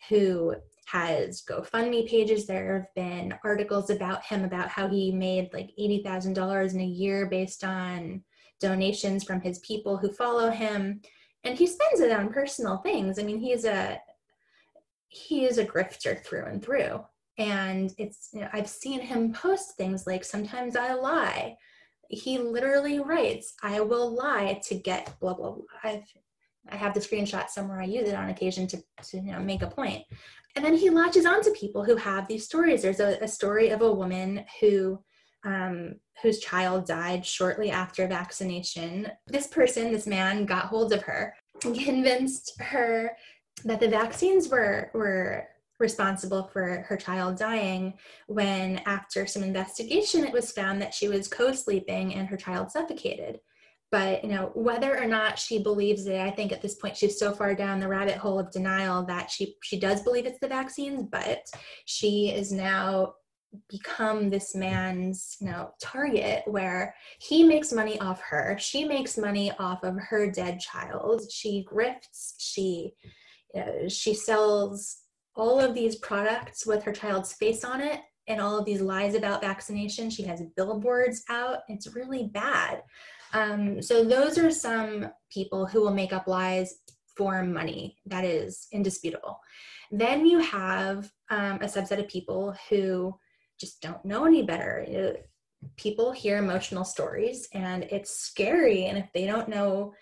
[0.08, 0.54] who
[0.86, 2.46] has GoFundMe pages.
[2.46, 7.26] There have been articles about him about how he made like $80,000 in a year
[7.26, 8.22] based on
[8.60, 11.00] donations from his people who follow him.
[11.44, 13.18] And he spends it on personal things.
[13.18, 13.98] I mean, he's a
[15.12, 17.04] he is a grifter through and through.
[17.40, 21.56] And it's you know, I've seen him post things like sometimes I lie.
[22.08, 25.64] He literally writes, I will lie to get blah blah blah.
[25.82, 26.02] I've
[26.68, 29.62] I have the screenshot somewhere I use it on occasion to, to you know, make
[29.62, 30.04] a point.
[30.54, 32.82] And then he latches on to people who have these stories.
[32.82, 35.02] There's a, a story of a woman who
[35.42, 39.10] um, whose child died shortly after vaccination.
[39.26, 43.16] This person, this man, got hold of her convinced her
[43.64, 45.48] that the vaccines were were
[45.80, 47.94] responsible for her child dying
[48.26, 53.40] when after some investigation it was found that she was co-sleeping and her child suffocated.
[53.90, 57.18] But you know whether or not she believes it i think at this point she's
[57.18, 60.46] so far down the rabbit hole of denial that she she does believe it's the
[60.46, 61.44] vaccines but
[61.86, 63.14] she is now
[63.68, 68.56] become this man's you know target where he makes money off her.
[68.58, 71.22] She makes money off of her dead child.
[71.30, 72.34] She grifts.
[72.38, 72.92] She
[73.54, 75.02] you know, she sells
[75.40, 79.14] all of these products with her child's face on it and all of these lies
[79.14, 82.82] about vaccination she has billboards out it's really bad
[83.32, 86.74] um, so those are some people who will make up lies
[87.16, 87.96] for money.
[88.06, 89.38] That is indisputable.
[89.90, 93.14] Then you have um, a subset of people who
[93.58, 95.16] just don't know any better.
[95.76, 98.86] People hear emotional stories and it's scary.
[98.86, 99.92] And if they don't know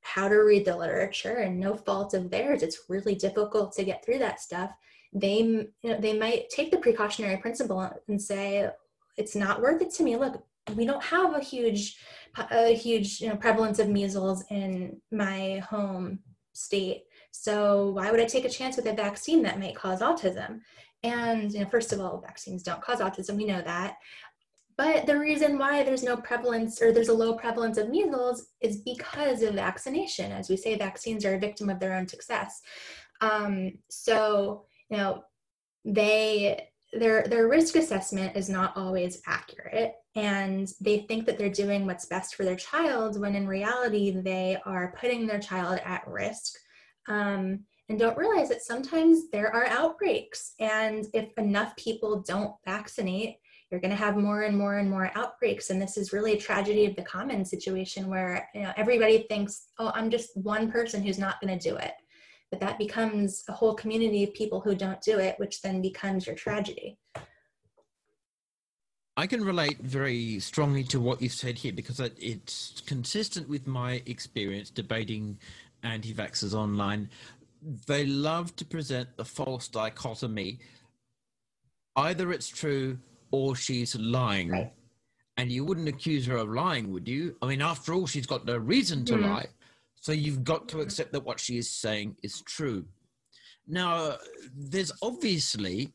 [0.00, 4.04] how to read the literature and no fault of theirs, it's really difficult to get
[4.04, 4.72] through that stuff.
[5.12, 8.68] They, you know, they might take the precautionary principle and say,
[9.16, 10.16] it's not worth it to me.
[10.16, 10.42] Look,
[10.74, 11.96] we don't have a huge
[12.50, 16.20] a huge you know, prevalence of measles in my home
[16.52, 17.04] state.
[17.30, 20.60] So why would i take a chance with a vaccine that might cause autism?
[21.02, 23.36] And you know, first of all vaccines don't cause autism.
[23.36, 23.96] We know that
[24.78, 28.78] but the reason why there's no prevalence or there's a low prevalence of measles is
[28.78, 30.32] because of vaccination.
[30.32, 32.62] As we say vaccines are a victim of their own success.
[33.20, 35.24] Um, so you know
[35.84, 41.84] they their their risk assessment is not always accurate and they think that they're doing
[41.84, 46.54] what's best for their child when in reality they are putting their child at risk
[47.08, 50.54] um, and don't realize that sometimes there are outbreaks.
[50.60, 53.36] And if enough people don't vaccinate
[53.70, 56.40] you're going to have more and more and more outbreaks and this is really a
[56.40, 61.02] tragedy of the common situation where you know everybody thinks oh i'm just one person
[61.02, 61.92] who's not going to do it
[62.50, 66.26] but that becomes a whole community of people who don't do it, which then becomes
[66.26, 66.98] your tragedy.
[69.16, 74.02] I can relate very strongly to what you've said here because it's consistent with my
[74.06, 75.38] experience debating
[75.82, 77.10] anti vaxxers online.
[77.86, 80.60] They love to present the false dichotomy
[81.96, 82.96] either it's true
[83.30, 84.50] or she's lying.
[84.50, 84.72] Right.
[85.36, 87.36] And you wouldn't accuse her of lying, would you?
[87.40, 89.24] I mean, after all, she's got no reason to mm-hmm.
[89.24, 89.46] lie.
[90.00, 92.84] So you've got to accept that what she is saying is true.
[93.66, 94.16] Now,
[94.56, 95.92] there's obviously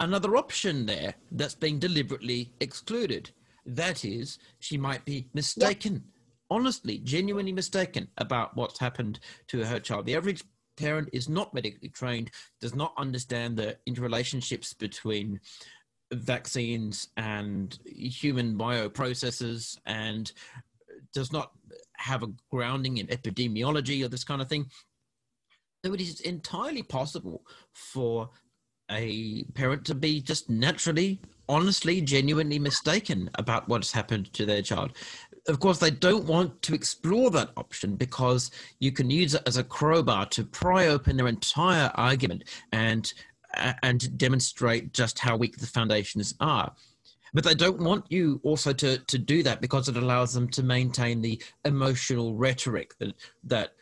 [0.00, 3.30] another option there that's being deliberately excluded.
[3.66, 6.02] That is, she might be mistaken, yep.
[6.50, 10.06] honestly, genuinely mistaken about what's happened to her child.
[10.06, 10.42] The average
[10.76, 15.38] parent is not medically trained, does not understand the interrelationships between
[16.12, 20.32] vaccines and human bioprocesses, and
[21.12, 21.52] does not
[21.96, 24.66] have a grounding in epidemiology or this kind of thing.
[25.84, 28.30] So it is entirely possible for
[28.90, 34.92] a parent to be just naturally honestly, genuinely mistaken about what's happened to their child.
[35.48, 39.56] Of course, they don't want to explore that option because you can use it as
[39.56, 43.12] a crowbar to pry open their entire argument and
[43.54, 46.72] and demonstrate just how weak the foundations are.
[47.32, 50.62] But they don't want you also to, to do that because it allows them to
[50.62, 53.72] maintain the emotional rhetoric that that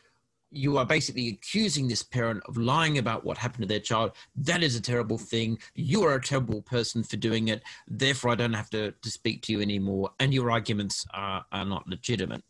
[0.51, 4.13] you are basically accusing this parent of lying about what happened to their child.
[4.35, 5.59] That is a terrible thing.
[5.75, 7.63] You are a terrible person for doing it.
[7.87, 10.11] Therefore, I don't have to, to speak to you anymore.
[10.21, 12.43] And your arguments are, are not legitimate.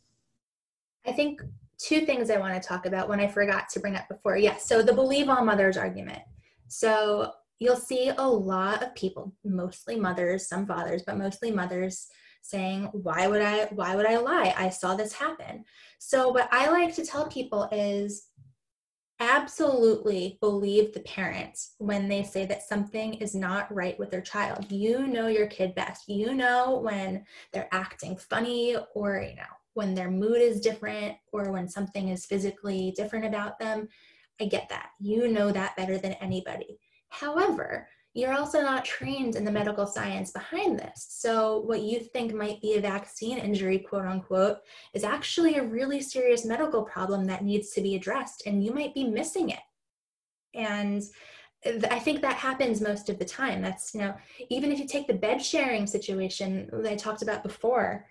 [1.07, 1.43] I think
[1.79, 4.37] two things I want to talk about when I forgot to bring up before.
[4.37, 6.21] Yes, so the believe all mothers argument.
[6.69, 12.09] So you'll see a lot of people, mostly mothers, some fathers, but mostly mothers
[12.43, 14.55] saying why would i why would i lie?
[14.57, 15.65] I saw this happen.
[15.99, 18.29] So what i like to tell people is
[19.21, 24.71] absolutely believe the parents when they say that something is not right with their child.
[24.71, 26.09] You know your kid best.
[26.09, 29.43] You know when they're acting funny or you know
[29.75, 33.89] when their mood is different or when something is physically different about them
[34.41, 36.79] i get that you know that better than anybody
[37.09, 41.07] however you're also not trained in the medical science behind this.
[41.09, 44.59] So, what you think might be a vaccine injury, quote unquote,
[44.93, 48.93] is actually a really serious medical problem that needs to be addressed, and you might
[48.93, 49.61] be missing it.
[50.53, 51.03] And
[51.65, 53.63] I think that happens most of the time.
[53.63, 54.15] That's, you know,
[54.49, 58.07] even if you take the bed sharing situation that I talked about before,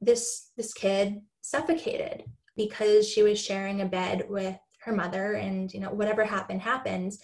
[0.00, 2.24] this this kid suffocated
[2.56, 7.20] because she was sharing a bed with her mother and you know whatever happened happens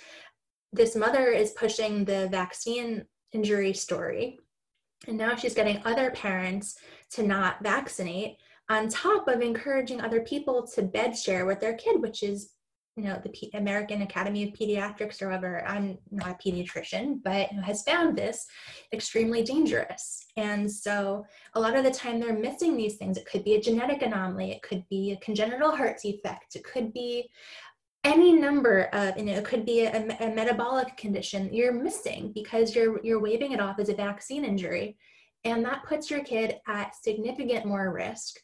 [0.72, 4.38] this mother is pushing the vaccine injury story.
[5.08, 6.76] And now she's getting other parents
[7.12, 8.36] to not vaccinate
[8.68, 12.50] on top of encouraging other people to bed share with their kid, which is,
[13.00, 15.66] you know, the P- American Academy of Pediatrics or whatever.
[15.66, 18.46] I'm not a pediatrician, but has found this
[18.92, 20.26] extremely dangerous.
[20.36, 21.24] And so
[21.54, 23.16] a lot of the time they're missing these things.
[23.16, 26.92] It could be a genetic anomaly, it could be a congenital heart defect, it could
[26.92, 27.30] be
[28.04, 32.74] any number of you know it could be a, a, metabolic condition you're missing because
[32.74, 34.96] you're you're waving it off as a vaccine injury
[35.44, 38.36] and that puts your kid at significant more risk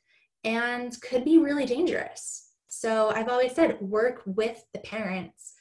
[0.44, 2.45] and could be really dangerous
[2.80, 5.54] so i've always said work with the parents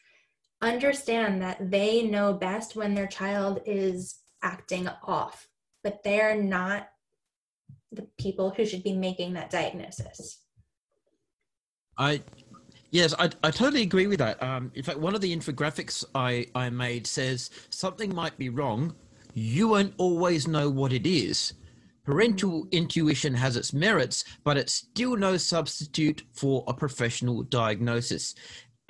[0.61, 5.47] understand that they know best when their child is acting off
[5.83, 6.87] but they're not
[7.91, 10.41] the people who should be making that diagnosis
[11.97, 12.21] i
[12.91, 14.41] Yes, I, I totally agree with that.
[14.41, 18.95] Um, in fact, one of the infographics I, I made says something might be wrong.
[19.33, 21.55] You won't always know what it is.
[22.05, 28.35] Parental intuition has its merits, but it's still no substitute for a professional diagnosis.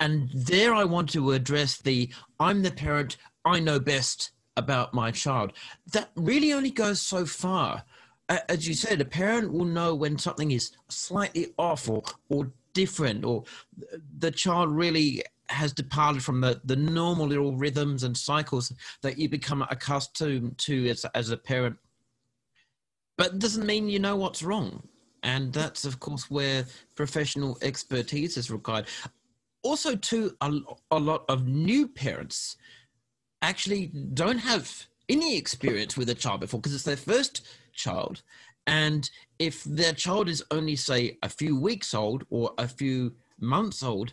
[0.00, 5.10] And there I want to address the I'm the parent, I know best about my
[5.10, 5.52] child.
[5.92, 7.84] That really only goes so far.
[8.28, 13.24] As you said, a parent will know when something is slightly off or, or different
[13.24, 13.44] or
[14.18, 19.28] the child really has departed from the, the normal little rhythms and cycles that you
[19.28, 21.76] become accustomed to as, as a parent.
[23.16, 24.82] But it doesn't mean you know what's wrong.
[25.22, 28.86] And that's, of course, where professional expertise is required.
[29.62, 30.52] Also, too, a,
[30.90, 32.56] a lot of new parents
[33.42, 38.22] actually don't have any experience with a child before because it's their first child
[38.66, 39.08] and
[39.38, 44.12] if their child is only, say, a few weeks old or a few months old,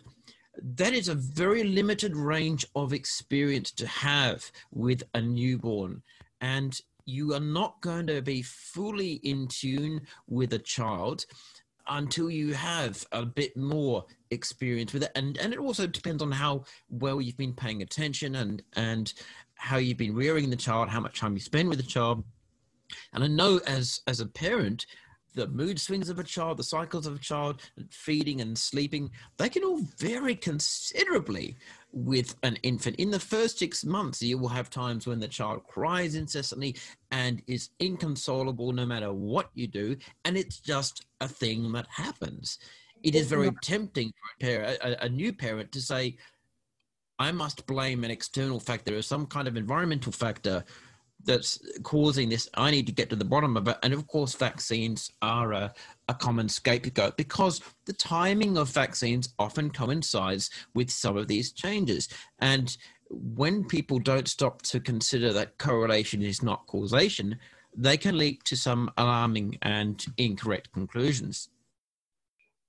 [0.62, 6.02] that is a very limited range of experience to have with a newborn.
[6.40, 11.26] And you are not going to be fully in tune with a child
[11.88, 15.12] until you have a bit more experience with it.
[15.14, 19.12] And and it also depends on how well you've been paying attention and and
[19.56, 22.24] how you've been rearing the child how much time you spend with the child.
[23.12, 24.86] And I know as as a parent,
[25.34, 29.10] the mood swings of a child, the cycles of a child, and feeding and sleeping,
[29.36, 31.56] they can all vary considerably
[31.92, 32.96] with an infant.
[32.96, 36.76] In the first six months, you will have times when the child cries incessantly
[37.10, 42.58] and is inconsolable no matter what you do, and it's just a thing that happens.
[43.02, 46.16] It is very tempting for a, parent, a, a new parent to say,
[47.18, 50.64] I must blame an external factor or some kind of environmental factor
[51.24, 52.48] that's causing this.
[52.54, 53.76] I need to get to the bottom of it.
[53.82, 55.74] And of course, vaccines are a,
[56.08, 62.08] a common scapegoat because the timing of vaccines often coincides with some of these changes.
[62.40, 62.76] And
[63.10, 67.38] when people don't stop to consider that correlation is not causation,
[67.76, 71.48] they can lead to some alarming and incorrect conclusions.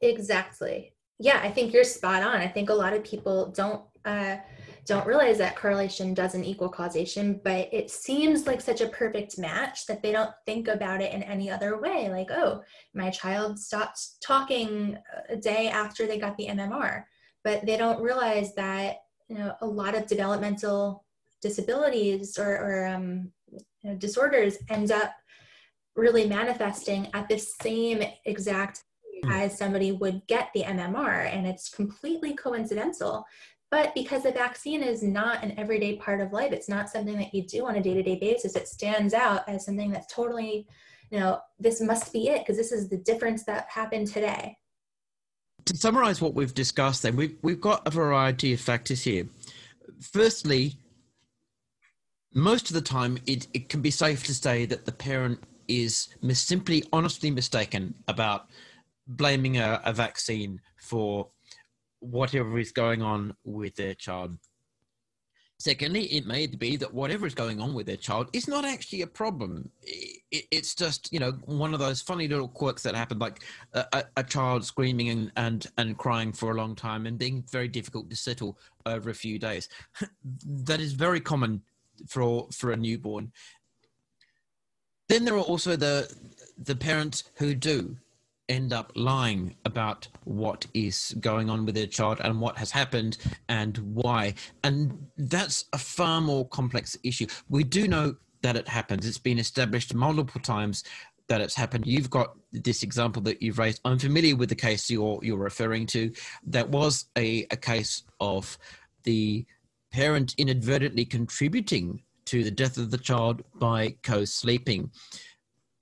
[0.02, 0.94] Exactly.
[1.20, 2.36] Yeah, I think you're spot on.
[2.36, 4.38] I think a lot of people don't uh,
[4.86, 9.88] don't realize that correlation doesn't equal causation, but it seems like such a perfect match
[9.88, 12.10] that they don't think about it in any other way.
[12.10, 12.62] Like, oh,
[12.94, 14.98] my child stopped talking
[15.28, 17.04] a day after they got the MMR,
[17.44, 18.98] but they don't realize that
[19.28, 21.04] you know a lot of developmental
[21.42, 25.14] disabilities or, or um, you know, disorders end up
[25.96, 28.84] really manifesting at the same exact
[29.24, 29.32] hmm.
[29.32, 33.26] as somebody would get the MMR, and it's completely coincidental.
[33.76, 37.34] But because the vaccine is not an everyday part of life, it's not something that
[37.36, 40.66] you do on a day to day basis, it stands out as something that's totally,
[41.12, 44.58] you know, this must be it because this is the difference that happened today.
[45.66, 49.28] To summarize what we've discussed, then, we've, we've got a variety of factors here.
[50.00, 50.78] Firstly,
[52.34, 56.16] most of the time, it, it can be safe to say that the parent is
[56.22, 58.46] mis- simply honestly mistaken about
[59.06, 61.28] blaming a, a vaccine for
[62.00, 64.38] whatever is going on with their child.
[65.58, 69.04] Secondly, it may be that whatever is going on with their child is not actually
[69.04, 69.70] a problem.
[70.30, 73.42] it's just, you know, one of those funny little quirks that happen, like
[73.74, 77.70] a, a, child screaming and, and, and crying for a long time and being very
[77.70, 79.70] difficult to settle over a few days.
[80.46, 81.62] that is very common
[82.10, 83.32] for, for a newborn.
[85.08, 86.14] Then there are also the,
[86.58, 87.96] the parents who do
[88.50, 93.18] end up lying about what is going on with their child and what has happened
[93.50, 94.34] and why.
[94.64, 97.28] And that's a far more complex issue.
[97.50, 100.84] We do know that it happens, it's been established multiple times
[101.28, 101.88] that it's happened.
[101.88, 103.82] You've got this example that you've raised.
[103.84, 106.12] I'm familiar with the case you're you're referring to.
[106.46, 108.58] That was a, a case of
[109.04, 109.46] the
[109.92, 114.92] parent inadvertently contributing to the death of the child by co-sleeping.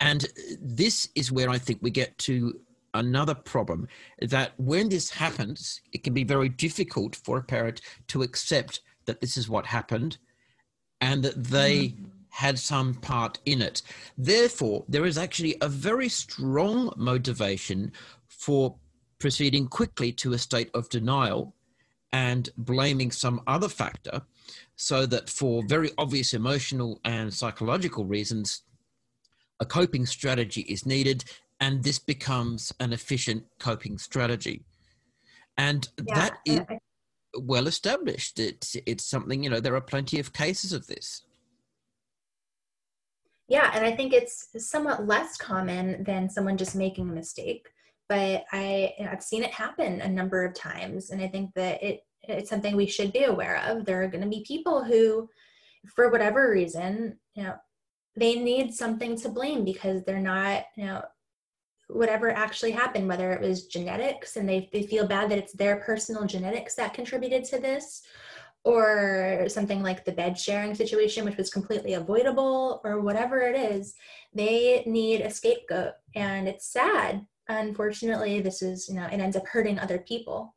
[0.04, 0.28] And
[0.62, 2.60] this is where I think we get to
[2.94, 3.88] another problem
[4.20, 7.80] that when this happens, it can be very difficult for a parent
[8.10, 10.18] to accept that this is what happened
[11.00, 12.04] and that they mm-hmm.
[12.32, 13.82] had some part in it.
[14.18, 17.94] Therefore, there is actually a very strong motivation
[18.28, 18.76] for
[19.20, 21.56] proceeding quickly to a state of denial
[22.12, 24.22] and blaming some other factor
[24.76, 28.64] so that for very obvious emotional and psychological reasons
[29.64, 31.24] a coping strategy is needed,
[31.60, 34.66] and this becomes an efficient coping strategy.
[35.58, 36.60] And yeah, that is
[37.40, 38.40] well established.
[38.40, 41.24] It's, it's something, you know, there are plenty of cases of this.
[43.48, 47.66] Yeah, and I think it's somewhat less common than someone just making a mistake.
[48.10, 52.02] But I, I've seen it happen a number of times, and I think that it
[52.24, 53.86] it's something we should be aware of.
[53.86, 55.30] There are going to be people who,
[55.94, 57.56] for whatever reason, you know,
[58.16, 61.04] they need something to blame because they're not, you know,
[61.88, 65.78] whatever actually happened, whether it was genetics and they, they feel bad that it's their
[65.78, 68.04] personal genetics that contributed to this,
[68.66, 73.94] or something like the bed sharing situation, which was completely avoidable, or whatever it is,
[74.34, 75.94] they need a scapegoat.
[76.16, 77.26] And it's sad.
[77.50, 80.56] Unfortunately, this is, you know, it ends up hurting other people.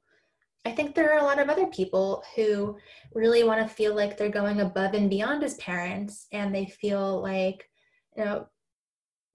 [0.66, 2.76] I think there are a lot of other people who
[3.14, 7.22] really want to feel like they're going above and beyond as parents and they feel
[7.22, 7.70] like
[8.16, 8.48] you know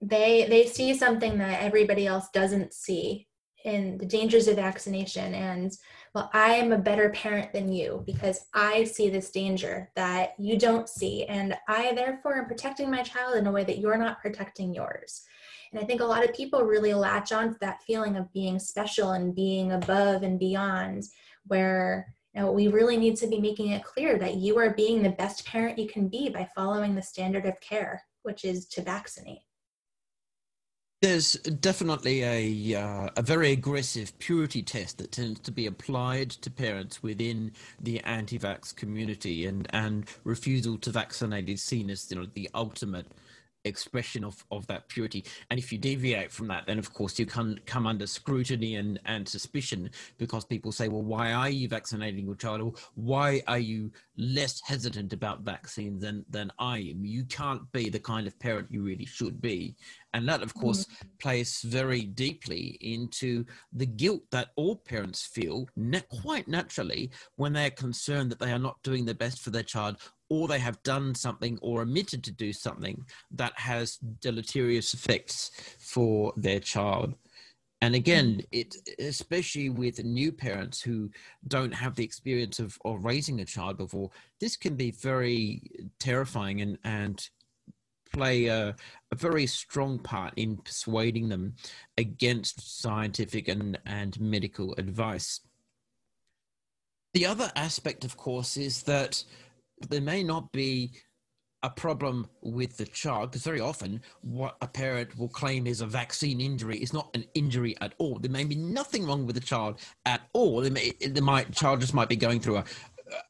[0.01, 3.29] they they see something that everybody else doesn't see
[3.63, 5.71] in the dangers of vaccination and
[6.13, 10.57] well i am a better parent than you because i see this danger that you
[10.57, 14.19] don't see and i therefore am protecting my child in a way that you're not
[14.19, 15.21] protecting yours
[15.71, 18.59] and I think a lot of people really latch on to that feeling of being
[18.59, 21.05] special and being above and beyond,
[21.47, 25.01] where you know, we really need to be making it clear that you are being
[25.01, 28.81] the best parent you can be by following the standard of care, which is to
[28.81, 29.39] vaccinate.
[31.01, 36.51] There's definitely a uh, a very aggressive purity test that tends to be applied to
[36.51, 42.27] parents within the anti-vax community, and and refusal to vaccinate is seen as you know
[42.35, 43.07] the ultimate
[43.65, 45.25] expression of, of that purity.
[45.49, 48.99] And if you deviate from that, then of course you can come under scrutiny and,
[49.05, 52.61] and suspicion because people say, well, why are you vaccinating your child?
[52.61, 57.05] Or why are you less hesitant about vaccines than, than I am?
[57.05, 59.75] You can't be the kind of parent you really should be.
[60.13, 60.85] And that, of course,
[61.19, 65.69] plays very deeply into the guilt that all parents feel
[66.21, 69.97] quite naturally when they're concerned that they are not doing the best for their child
[70.29, 76.33] or they have done something or omitted to do something that has deleterious effects for
[76.35, 77.13] their child.
[77.81, 81.09] And again, it especially with new parents who
[81.47, 85.63] don't have the experience of, of raising a child before, this can be very
[85.99, 87.27] terrifying and, and
[88.11, 88.75] play a,
[89.11, 91.55] a, very strong part in persuading them
[91.97, 95.41] against scientific and, and medical advice.
[97.13, 99.23] The other aspect, of course, is that
[99.89, 100.93] there may not be
[101.63, 105.85] a problem with the child because very often what a parent will claim is a
[105.85, 108.17] vaccine injury is not an injury at all.
[108.17, 110.61] There may be nothing wrong with the child at all.
[110.61, 112.65] The may, might child just might be going through a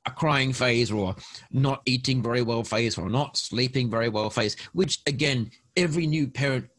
[0.05, 1.15] a crying phase or
[1.51, 6.27] not eating very well phase or not sleeping very well phase, which again every new
[6.27, 6.69] parent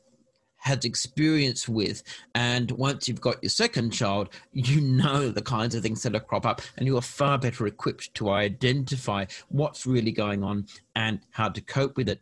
[0.63, 2.03] has experience with.
[2.35, 6.21] And once you've got your second child, you know the kinds of things that are
[6.21, 11.21] crop up, and you are far better equipped to identify what's really going on and
[11.31, 12.21] how to cope with it.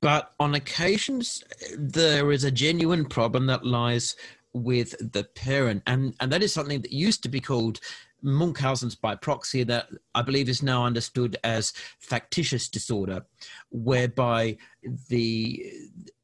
[0.00, 1.42] But on occasions,
[1.76, 4.14] there is a genuine problem that lies
[4.52, 7.80] with the parent, and, and that is something that used to be called
[8.26, 13.24] Munchausen's by proxy that I believe is now understood as factitious disorder,
[13.70, 14.58] whereby
[15.08, 15.72] the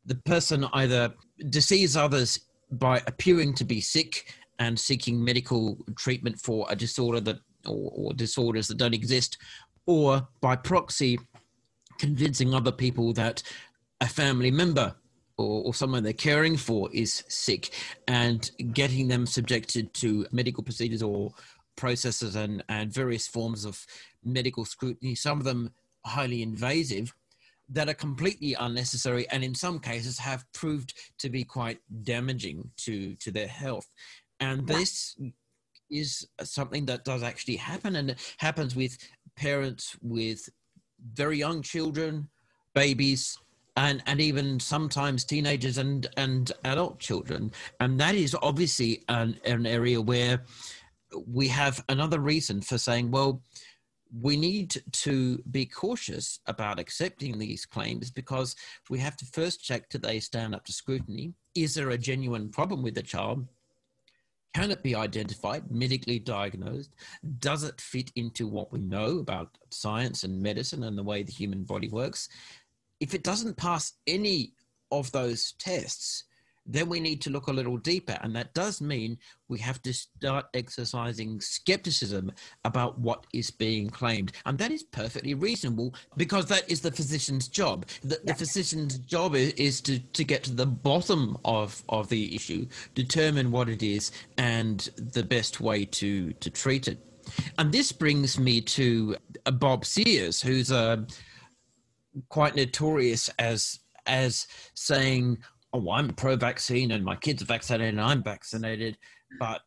[0.05, 1.15] the person either
[1.49, 2.41] deceives others
[2.73, 8.13] by appearing to be sick and seeking medical treatment for a disorder that or, or
[8.13, 9.39] disorders that don't exist,
[9.87, 11.19] or by proxy
[11.99, 13.43] convincing other people that
[14.01, 14.95] a family member
[15.37, 17.71] or, or, someone they're caring for is sick
[18.09, 21.33] and getting them subjected to medical procedures or
[21.77, 23.85] processes and, and various forms of
[24.25, 25.71] medical scrutiny, some of them
[26.05, 27.13] highly invasive,
[27.69, 33.15] that are completely unnecessary and in some cases have proved to be quite damaging to,
[33.17, 33.89] to their health.
[34.41, 35.17] And this
[35.91, 38.99] is something that does actually happen and it happens with
[39.37, 40.49] parents with
[41.15, 42.29] very young children,
[42.75, 43.39] babies,
[43.77, 47.51] and and even sometimes teenagers and and adult children
[47.81, 50.43] and that is obviously an, an area where
[51.27, 53.43] we have another reason for saying well
[54.21, 58.55] we need to be cautious about accepting these claims because
[58.91, 61.33] we have to first check do they stand up to scrutiny?
[61.55, 63.47] Is there a genuine problem with the child?
[64.55, 66.95] Can it be identified, medically diagnosed?
[67.39, 71.33] Does it fit into what we know about science and medicine and the way the
[71.33, 72.29] human body works?
[73.01, 74.53] If it doesn't pass any
[74.91, 76.25] of those tests,
[76.67, 78.17] then we need to look a little deeper.
[78.23, 82.33] And that does mean we have to start exercising skepticism
[82.65, 84.33] about what is being claimed.
[84.47, 87.87] And that is perfectly reasonable because that is the physician's job.
[88.03, 92.35] The, the physician's job is, is, to, to get to the bottom of, of the
[92.35, 96.99] issue, determine what it is, and the best way to, to treat it.
[97.59, 100.99] And this brings me to uh, Bob Sears, who's uh,
[102.29, 105.39] quite notorious as as saying
[105.73, 108.99] oh, I'm pro vaccine and my kids are vaccinated and I'm vaccinated.
[109.39, 109.63] But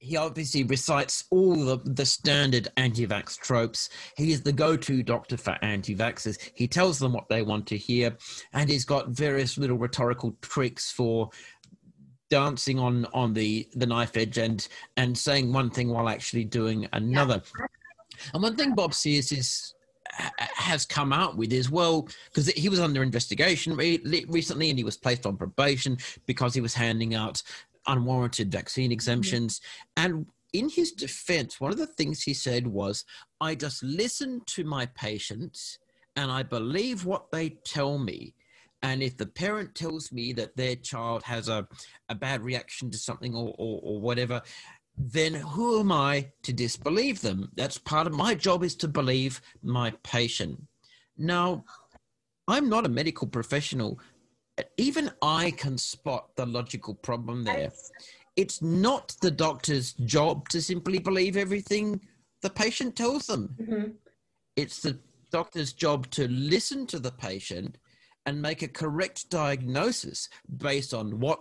[0.00, 3.88] he obviously recites all the, the standard anti vax tropes.
[4.16, 6.38] He is the go to doctor for anti vaxxers.
[6.54, 8.16] He tells them what they want to hear,
[8.52, 11.30] and he's got various little rhetorical tricks for
[12.30, 16.86] dancing on on the the knife edge and and saying one thing while actually doing
[16.92, 17.40] another
[18.34, 19.72] and one thing bob sears is
[20.38, 24.96] has come out with is well because he was under investigation recently and he was
[24.96, 25.96] placed on probation
[26.26, 27.42] because he was handing out
[27.86, 28.92] unwarranted vaccine mm-hmm.
[28.92, 29.60] exemptions
[29.96, 33.04] and in his defense one of the things he said was
[33.40, 35.78] i just listen to my patients
[36.16, 38.34] and i believe what they tell me
[38.82, 41.66] and if the parent tells me that their child has a,
[42.08, 44.40] a bad reaction to something or, or, or whatever
[44.98, 47.50] then who am I to disbelieve them?
[47.54, 50.60] That's part of my job is to believe my patient.
[51.16, 51.64] Now,
[52.48, 54.00] I'm not a medical professional.
[54.76, 57.70] Even I can spot the logical problem there.
[58.36, 62.00] It's not the doctor's job to simply believe everything
[62.42, 63.54] the patient tells them.
[63.60, 63.90] Mm-hmm.
[64.56, 64.98] It's the
[65.30, 67.78] doctor's job to listen to the patient
[68.26, 71.40] and make a correct diagnosis based on what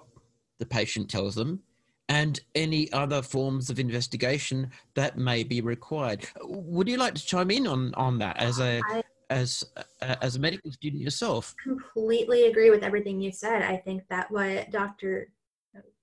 [0.60, 1.62] the patient tells them
[2.10, 6.26] and any other forms of investigation that may be required.
[6.42, 9.64] Would you like to chime in on, on that as a I as
[10.02, 11.56] a, as a medical student yourself?
[11.62, 13.62] Completely agree with everything you said.
[13.62, 15.30] I think that what Dr.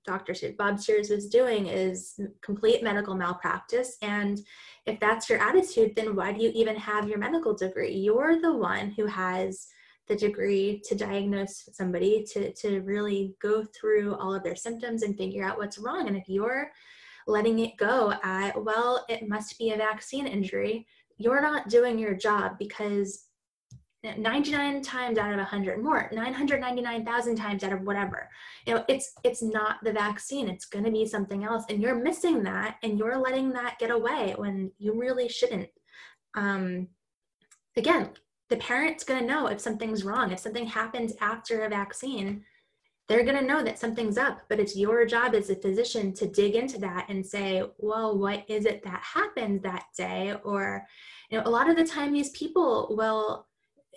[0.05, 0.34] Dr.
[0.59, 3.96] Bob Sears is doing is complete medical malpractice.
[4.02, 4.40] And
[4.84, 7.94] if that's your attitude, then why do you even have your medical degree?
[7.94, 9.66] You're the one who has
[10.09, 15.16] the degree to diagnose somebody to to really go through all of their symptoms and
[15.16, 16.09] figure out what's wrong.
[16.09, 16.70] And if you're
[17.26, 20.86] letting it go at well it must be a vaccine injury.
[21.16, 23.26] You're not doing your job because
[24.02, 28.28] 99 times out of 100 more 999,000 times out of whatever
[28.66, 30.48] you know it's it's not the vaccine.
[30.48, 31.64] It's going to be something else.
[31.70, 35.70] And you're missing that and you're letting that get away when you really shouldn't.
[36.34, 36.88] Um
[37.76, 38.11] again
[38.51, 40.30] the parent's going to know if something's wrong.
[40.30, 42.45] If something happens after a vaccine,
[43.09, 46.26] they're going to know that something's up, but it's your job as a physician to
[46.26, 50.34] dig into that and say, well, what is it that happened that day?
[50.42, 50.86] Or,
[51.30, 53.47] you know, a lot of the time these people will,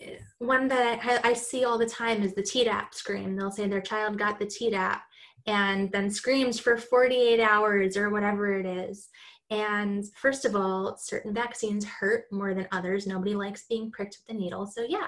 [0.01, 3.35] eh, one that I, I see all the time is the Tdap scream.
[3.35, 4.99] They'll say their child got the Tdap
[5.45, 9.07] and then screams for 48 hours or whatever it is.
[9.49, 13.07] And first of all, certain vaccines hurt more than others.
[13.07, 14.65] Nobody likes being pricked with a needle.
[14.67, 15.07] So, yeah,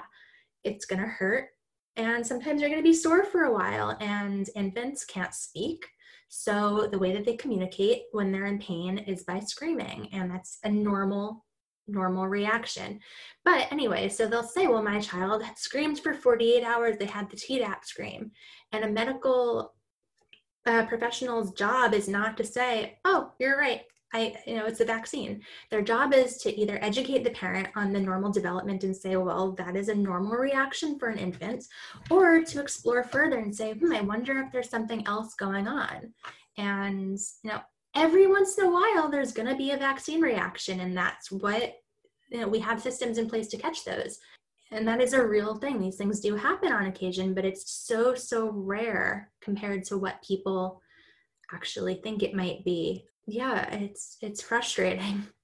[0.63, 1.49] it's going to hurt.
[1.97, 5.85] And sometimes you're going to be sore for a while, and infants can't speak.
[6.29, 10.07] So, the way that they communicate when they're in pain is by screaming.
[10.13, 11.45] And that's a normal,
[11.87, 13.01] normal reaction.
[13.43, 16.97] But anyway, so they'll say, well, my child screamed for 48 hours.
[16.97, 18.31] They had the Tdap scream.
[18.71, 19.73] And a medical
[20.65, 23.81] uh, professional's job is not to say, oh, you're right.
[24.11, 25.41] I, you know, it's a vaccine.
[25.69, 29.51] Their job is to either educate the parent on the normal development and say, well,
[29.53, 31.65] that is a normal reaction for an infant,
[32.09, 36.11] or to explore further and say, hmm, I wonder if there's something else going on.
[36.57, 37.61] And, you know,
[37.95, 41.75] every once in a while, there's going to be a vaccine reaction, and that's what,
[42.31, 44.19] you know, we have systems in place to catch those.
[44.71, 45.79] And that is a real thing.
[45.79, 50.81] These things do happen on occasion, but it's so, so rare compared to what people
[51.51, 55.27] actually think it might be yeah, it's it's frustrating.